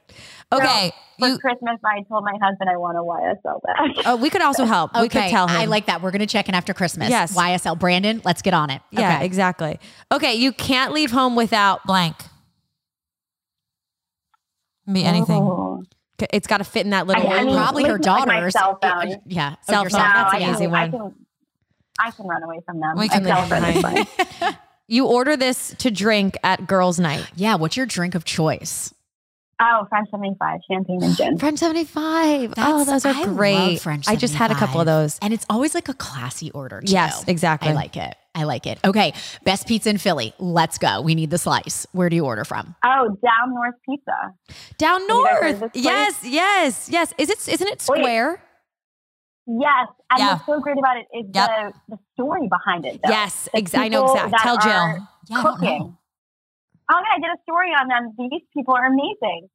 [0.53, 0.93] Okay.
[1.19, 1.39] For You.
[1.39, 4.05] Christmas, I told my husband I want a YSL bag.
[4.07, 4.91] Oh, we could also help.
[5.01, 5.57] We could tell him.
[5.57, 6.03] I like that.
[6.03, 7.11] We're going to check in after Christmas.
[7.11, 7.37] Yes.
[7.37, 7.79] YSL.
[7.79, 8.83] Brandon, let's get on it.
[8.91, 9.27] Yeah, Okay.
[9.27, 9.79] exactly.
[10.11, 11.85] Okay, you can't leave home without.
[11.87, 12.17] Blank.
[14.93, 15.09] Be oh.
[15.09, 15.43] anything.
[15.43, 15.83] Oh.
[16.33, 17.29] It's got to fit in that little.
[17.29, 18.53] I mean, Probably her listen, like my daughters.
[18.53, 19.17] cell phone.
[19.27, 19.57] Yeah.
[19.69, 19.93] Oh, Cell phone.
[19.93, 20.91] No, That's I an can, easy I one.
[20.91, 21.15] can,
[21.99, 22.97] I can run away from them.
[22.97, 24.59] We can cell leave phone is behind.
[24.89, 27.25] You order this to drink at girls' night.
[27.35, 27.55] Yeah.
[27.55, 28.93] What's your drink of choice?
[29.65, 31.39] Oh, French 75, champagne and gin.
[31.39, 32.55] French 75.
[32.59, 33.81] oh, those are I love great.
[33.81, 35.19] French I just had a couple of those.
[35.23, 36.81] And it's always like a classy order.
[36.81, 36.93] Too.
[36.93, 37.69] Yes, exactly.
[37.71, 38.15] I like it.
[38.35, 38.79] I like it.
[38.85, 39.13] Okay.
[39.45, 40.33] Best pizza in Philly.
[40.39, 41.01] Let's go.
[41.03, 41.87] We need the slice.
[41.93, 42.75] Where do you order from?
[42.85, 44.35] Oh, Down North Pizza.
[44.79, 45.53] Down you guys heard north.
[45.55, 45.85] of this place?
[45.85, 47.15] Yes, yes, yes.
[47.19, 47.99] Is it isn't it Wait.
[48.01, 48.43] square?
[49.47, 50.33] Yes, and Yeah.
[50.35, 51.51] what's so great about it is Yep.
[51.89, 53.01] the the story behind it.
[53.03, 53.11] Though.
[53.11, 54.39] Yes, The ex- I know exactly.
[54.41, 54.71] Tell Jill.
[54.73, 54.99] are
[55.29, 55.97] Yeah, I don't cooking.
[56.93, 58.15] Oh I did a story on them.
[58.19, 59.49] These people are amazing.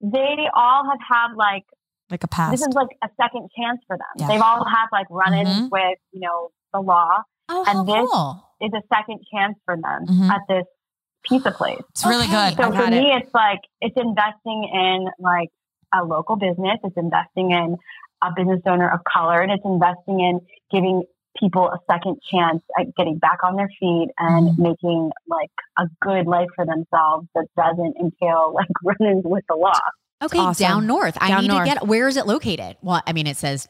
[0.00, 1.64] They all have had like
[2.10, 2.50] Like a past.
[2.52, 4.06] this is like a second chance for them.
[4.16, 4.28] Yeah.
[4.28, 5.70] They've all had like run-ins Mhm.
[5.70, 7.22] with you know the law.
[7.48, 8.46] Oh, and this- cool.
[8.62, 10.28] Is a second chance for them Mhm.
[10.30, 10.66] at this
[11.24, 11.80] pizza place.
[11.90, 12.54] It's really Okay.
[12.54, 12.62] good.
[12.62, 15.48] So for me, it's like it's investing in like
[15.94, 16.78] a local business.
[16.84, 17.78] It's investing in
[18.22, 21.04] a business owner of color, and it's investing in giving
[21.38, 24.58] people a second chance at getting back on their feet and Mhm.
[24.58, 29.72] making like a good life for themselves that doesn't entail like run-ins with the law.
[30.22, 30.38] Okay.
[30.38, 30.62] awesome.
[30.66, 31.16] Down north.
[31.20, 31.68] I Down need north.
[31.68, 32.76] to get Where is it located?
[32.82, 33.68] Well, I mean, it says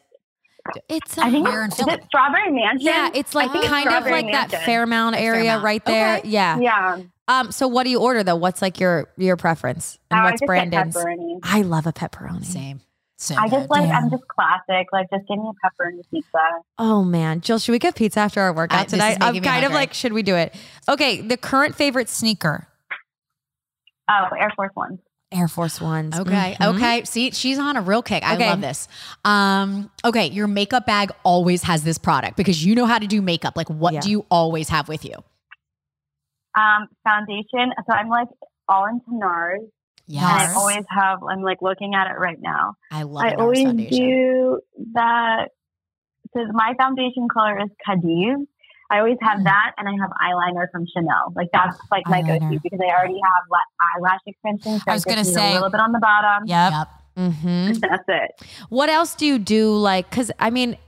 [0.89, 2.87] It's I think Here in is it Strawberry Mansion?
[2.87, 5.65] yeah, it's like I think it's kind of Strawberry like that Fairmount area Fairmount.
[5.65, 6.17] right there.
[6.19, 6.29] Okay.
[6.29, 6.59] Yeah.
[6.59, 6.99] Yeah,
[7.29, 7.51] Um.
[7.53, 8.37] So what do you order though?
[8.37, 9.99] What's like your your preference?
[10.11, 10.97] And Oh, I what's just get Brandon's?
[10.97, 11.39] pepperoni.
[11.45, 12.45] I love a pepperoni.
[12.45, 12.81] same.
[13.23, 13.71] So I just good.
[13.71, 13.99] like Yeah.
[13.99, 14.87] I'm just classic.
[14.93, 16.39] Like just give me a pepperoni pizza.
[16.79, 19.19] Oh man, Jill, should we get pizza after our workout I- tonight?
[19.21, 20.55] I'm making me kind of like, should we do it?
[20.89, 22.67] Okay, the current favorite sneaker,
[24.09, 24.99] Oh, Air Force One.
[25.31, 26.19] Air Force Ones.
[26.19, 26.57] Okay.
[26.59, 26.75] Mhm.
[26.75, 27.05] Okay.
[27.05, 28.25] See, she's on a real kick.
[28.25, 28.49] I Okay.
[28.49, 28.89] love this.
[29.25, 30.27] Um, okay.
[30.27, 33.55] Your makeup bag always has this product because you know how to do makeup.
[33.57, 34.01] Like, what Yeah.
[34.01, 35.15] do you always have with you?
[36.59, 37.73] Um, foundation.
[37.87, 38.27] So I'm like
[38.69, 39.61] all into NARS.
[40.13, 42.75] And I always have, I'm like looking at it right now.
[42.91, 43.99] I love I a NARS always foundation.
[43.99, 44.61] do
[44.95, 45.49] that.
[46.35, 48.47] So my foundation color is Cadiz.
[48.93, 49.45] I always have Mm.
[49.45, 51.33] that, and I have eyeliner from Chanel.
[51.37, 54.83] Like that's like my go-to because I already have la- eyelash extensions.
[54.83, 56.47] So I was gonna say- a little bit on the bottom.
[56.47, 56.73] Yep.
[56.73, 56.89] Yep.
[57.17, 57.73] Mm-hmm.
[57.81, 58.49] That's it.
[58.69, 59.77] What else do you do?
[59.77, 60.79] Like, cause I mean, I-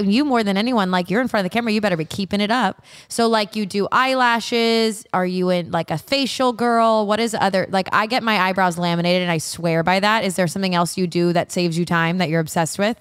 [0.00, 2.40] you more than anyone, like you're in front of the camera, you better be keeping
[2.40, 2.82] it up.
[3.08, 5.04] So like you do eyelashes.
[5.12, 7.06] Are you in like a facial girl?
[7.06, 10.24] What is other, like I get my eyebrows laminated and I swear by that.
[10.24, 12.96] Is there something else you do that saves you time that you're obsessed with?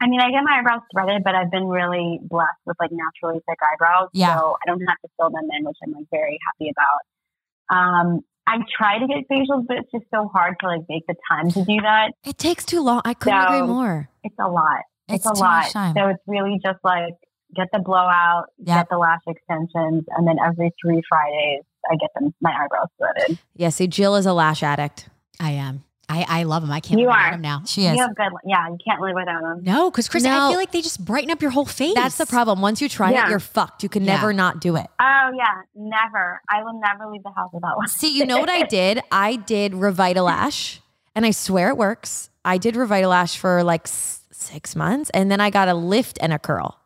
[0.00, 3.40] I mean, I get my eyebrows threaded, but I've been really blessed with like naturally
[3.48, 4.38] thick eyebrows, Yeah.
[4.38, 7.76] so I don't have to fill them in, which I'm like very happy about.
[7.76, 11.16] Um, I try to get facials, but it's just so hard to like make the
[11.30, 12.12] time to do that.
[12.24, 13.02] It takes too long.
[13.04, 14.08] I couldn't agree more.
[14.22, 14.84] It's a lot.
[15.08, 15.70] It's, It's a lot.
[15.70, 15.94] time.
[15.96, 17.14] So it's really just like
[17.56, 18.76] get the blowout, Yep.
[18.76, 23.38] get the lash extensions, and then every three Fridays I get them my eyebrows threaded.
[23.54, 23.70] Yeah.
[23.70, 25.08] See, Jill is a lash addict.
[25.40, 25.84] I am.
[26.10, 26.70] I, I love them.
[26.70, 27.18] I can't You live are.
[27.18, 27.62] without them now.
[27.66, 27.94] She is.
[27.96, 28.66] You have good, yeah.
[28.68, 29.62] You can't live without them.
[29.62, 31.94] No, because Chris, I feel like they just brighten up your whole face.
[31.94, 32.62] That's the problem.
[32.62, 33.26] Once you try Yeah.
[33.26, 33.82] it, you're fucked.
[33.82, 34.14] You can Yeah.
[34.16, 34.86] never not do it.
[35.00, 36.40] Oh yeah, never.
[36.48, 37.88] I will never leave the house without one.
[37.88, 39.02] See, you know what I did?
[39.12, 40.78] I did Revitalash,
[41.14, 42.30] and I swear it works.
[42.44, 44.22] I did Revitalash for like s-
[44.52, 46.78] six months, and then I got a lift and a curl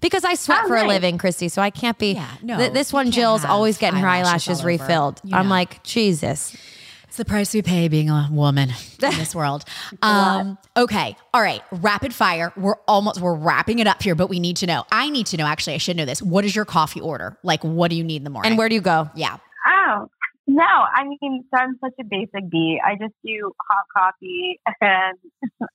[0.00, 1.48] because I sweat Oh, for a living, Christy.
[1.48, 2.12] So I can't be.
[2.12, 5.20] Yeah, no, Th- this one, Jill's always getting her eyelashes eyelashes refilled.
[5.24, 6.56] You I'm like, Jesus.
[7.04, 9.64] It's the price we pay being a woman in this world.
[10.02, 11.16] Um, okay.
[11.32, 11.62] All right.
[11.70, 12.52] Rapid fire.
[12.56, 14.84] We're almost, we're wrapping it up here, but we need to know.
[14.92, 16.20] I need to know, actually, I should know this.
[16.20, 17.38] What is your coffee order?
[17.42, 18.50] Like, what do you need in the morning?
[18.52, 19.08] And where do you go?
[19.14, 19.38] Yeah.
[19.66, 20.08] Oh
[20.46, 22.80] no, I mean, so I'm such a basic bee.
[22.84, 25.18] I just do hot coffee, and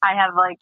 [0.01, 0.59] I have like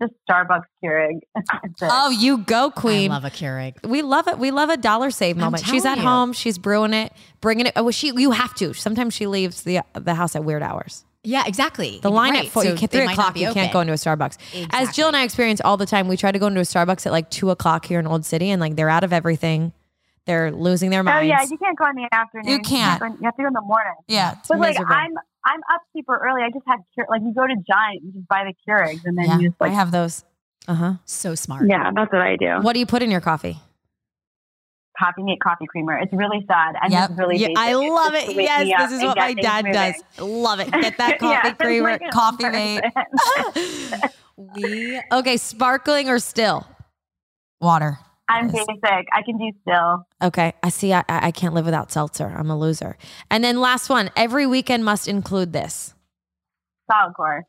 [0.00, 1.20] just Starbucks Keurig.
[1.36, 1.60] Ah.
[1.82, 3.10] Oh, you go, Queen.
[3.10, 3.86] I love a Keurig.
[3.86, 4.38] we love it.
[4.38, 5.64] We love a dollar save moment.
[5.64, 6.02] She's at you.
[6.04, 6.32] home.
[6.32, 7.72] She's brewing it, bringing it.
[7.76, 8.12] Oh, she.
[8.14, 8.72] You have to.
[8.74, 11.04] Sometimes she leaves the the house at weird hours.
[11.24, 11.98] Yeah, exactly.
[12.00, 12.46] The line Right.
[12.46, 14.38] at four, So you can't, three o'clock, you can't go into a Starbucks.
[14.70, 17.06] As Jill and I experience all the time, we try to go into a Starbucks
[17.06, 19.72] at like two o'clock here in Old City, and like they're out of everything.
[20.26, 21.24] They're losing their minds.
[21.24, 22.48] Oh yeah, you can't go in the afternoon.
[22.50, 23.00] You can't.
[23.00, 23.94] You have to go in the morning.
[24.06, 24.36] Yeah.
[24.48, 24.76] But like.
[24.78, 25.12] I'm,
[25.44, 26.42] I'm up super early.
[26.42, 29.16] I just had Keur- like you go to Giant, you just buy the Keurigs, and
[29.16, 30.24] then Yeah, you just I have those.
[30.66, 30.92] Uh huh.
[31.06, 31.66] So smart.
[31.68, 32.58] yeah, that's what I do.
[32.60, 33.58] What do you put in your coffee?
[34.98, 35.96] Coffee mate coffee creamer.
[35.96, 37.10] It's really sad and Yep.
[37.10, 37.58] it's really Yeah, basic.
[37.58, 38.36] I love just it.
[38.42, 39.94] Yes, this is what my things dad does.
[40.18, 40.42] moving.
[40.42, 40.72] Love it.
[40.72, 41.92] Get that coffee it's creamer.
[41.92, 42.82] like Coffee mate.
[44.36, 45.36] we okay.
[45.36, 46.66] Sparkling or still?
[47.60, 47.98] Water.
[48.28, 49.08] I'm basic.
[49.12, 50.06] I can do still.
[50.22, 50.92] Okay, I see.
[50.92, 52.26] I, I I can't live without seltzer.
[52.36, 52.96] I'm a loser.
[53.30, 54.10] And then last one.
[54.16, 55.94] Every weekend must include this.
[56.90, 57.42] SolidCore.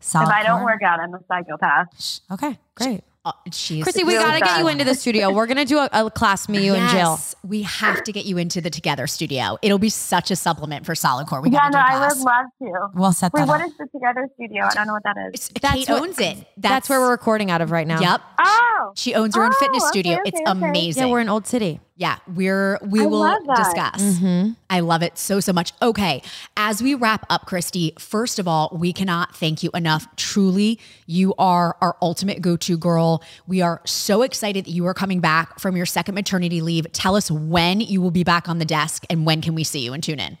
[0.00, 0.66] Solid if I don't core.
[0.66, 1.88] work out, I'm a psychopath.
[2.32, 3.02] Okay, great.
[3.22, 5.30] Uh, she's Chrissy, we really gotta get you into the studio.
[5.30, 7.10] We're gonna do a, a class, me, you, and Jill.
[7.10, 9.58] Yes, We have to get you into the Together studio.
[9.60, 11.42] It'll be such a supplement for SolidCore.
[11.42, 12.16] We Yeah, got to no, do a I class.
[12.16, 12.46] would love
[12.92, 12.98] to.
[12.98, 13.66] We'll set Wait, that what up.
[13.66, 14.64] is the Together Studio?
[14.64, 15.34] I don't know what that is.
[15.34, 16.46] It's, That's Kate what- owns it.
[16.56, 18.00] That's, where we're recording out of right now.
[18.00, 18.20] Yep.
[18.38, 20.12] Oh, She owns her own Oh, fitness okay, studio.
[20.14, 20.50] okay, it's okay.
[20.68, 21.02] amazing.
[21.08, 21.78] Yeah, we're in Old City.
[22.00, 24.00] Yeah, we're we I will discuss.
[24.00, 24.52] Mm-hmm.
[24.70, 25.74] I love it so so much.
[25.82, 26.22] Okay,
[26.56, 30.06] as we wrap up, Christy, first of all, we cannot thank you enough.
[30.16, 33.22] Truly, you are our ultimate go-to girl.
[33.46, 36.90] We are so excited that you are coming back from your second maternity leave.
[36.92, 39.80] Tell us when you will be back on the desk and when can we see
[39.80, 40.38] you and tune in.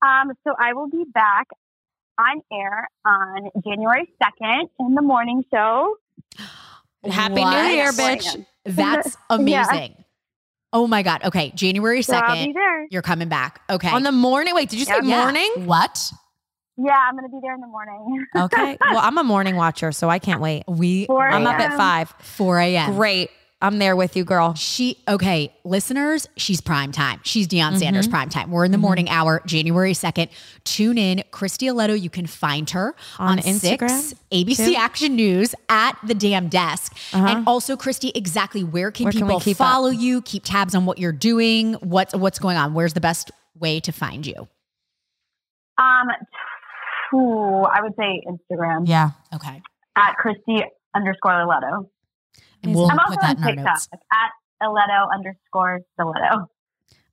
[0.00, 1.48] Um, so I will be back
[2.18, 5.94] on air on January 2nd in the morning show.
[7.04, 8.46] Happy New Year, bitch.
[8.64, 10.04] That's Yeah.
[10.72, 10.84] Amazing.
[10.84, 11.22] Oh my god.
[11.24, 12.54] Okay, January So I'll be second.
[12.54, 12.86] there.
[12.90, 13.60] You're coming back.
[13.70, 13.90] Okay.
[13.90, 14.54] On the morning.
[14.54, 15.22] Wait, did you say Yeah.
[15.22, 15.50] morning?
[15.66, 16.12] What?
[16.78, 18.26] Yeah, I'm going to be there in the morning.
[18.34, 18.78] Okay.
[18.92, 20.64] Well, I'm a morning watcher, so I can't wait.
[20.66, 22.12] we 4 I'm up at five.
[22.20, 22.94] 4 a.m.
[22.94, 23.30] Great.
[23.62, 24.54] I'm there with you, girl.
[24.54, 27.20] She okay, listeners, she's prime time.
[27.24, 27.78] She's Deion Mm-hmm.
[27.78, 28.50] Sanders prime time.
[28.50, 30.28] We're in the morning hour, January 2nd.
[30.64, 31.22] Tune in.
[31.30, 34.74] Christy Ileto, you can find her On on, Instagram, 6 ABC too?
[34.76, 36.94] Action News at the damn desk.
[37.14, 39.12] And also, Christy, exactly where can Uh-huh.
[39.14, 39.72] Where can we people up?
[39.72, 42.74] follow you, keep tabs on what you're doing, what's what's going on?
[42.74, 44.48] Where's the best way to find you?
[45.78, 46.08] Um,
[47.14, 49.10] ooh, I would say Instagram Yeah.
[49.34, 49.62] Okay.
[49.96, 50.58] at Christy
[50.94, 51.88] underscore Stiletto.
[52.62, 53.88] And we'll I'm also put that on in our TikTok notes.
[53.92, 54.30] at
[54.62, 56.48] Stiletto underscore Stiletto.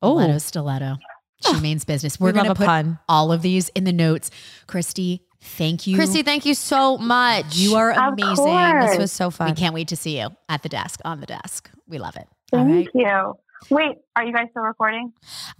[0.01, 0.97] Oh, Stiletto, stiletto.
[1.45, 1.59] She ah.
[1.59, 2.19] means business.
[2.19, 2.99] We're we going to put pun.
[3.07, 4.29] all of these in the notes.
[4.67, 5.95] Christy, thank you.
[5.95, 7.55] Christy, thank you so much.
[7.55, 8.79] you are amazing.
[8.81, 9.49] This was so fun.
[9.49, 11.69] We can't wait to see you at the desk, on the desk.
[11.87, 12.27] We love it.
[12.51, 12.89] Thank right.
[12.93, 13.35] you.
[13.69, 15.11] Wait, are you guys still recording?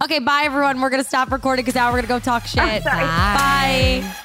[0.02, 0.80] Okay, bye everyone.
[0.80, 2.82] We're gonna stop recording because now we're gonna go talk shit.
[2.82, 3.04] sorry.
[3.04, 4.16] Bye.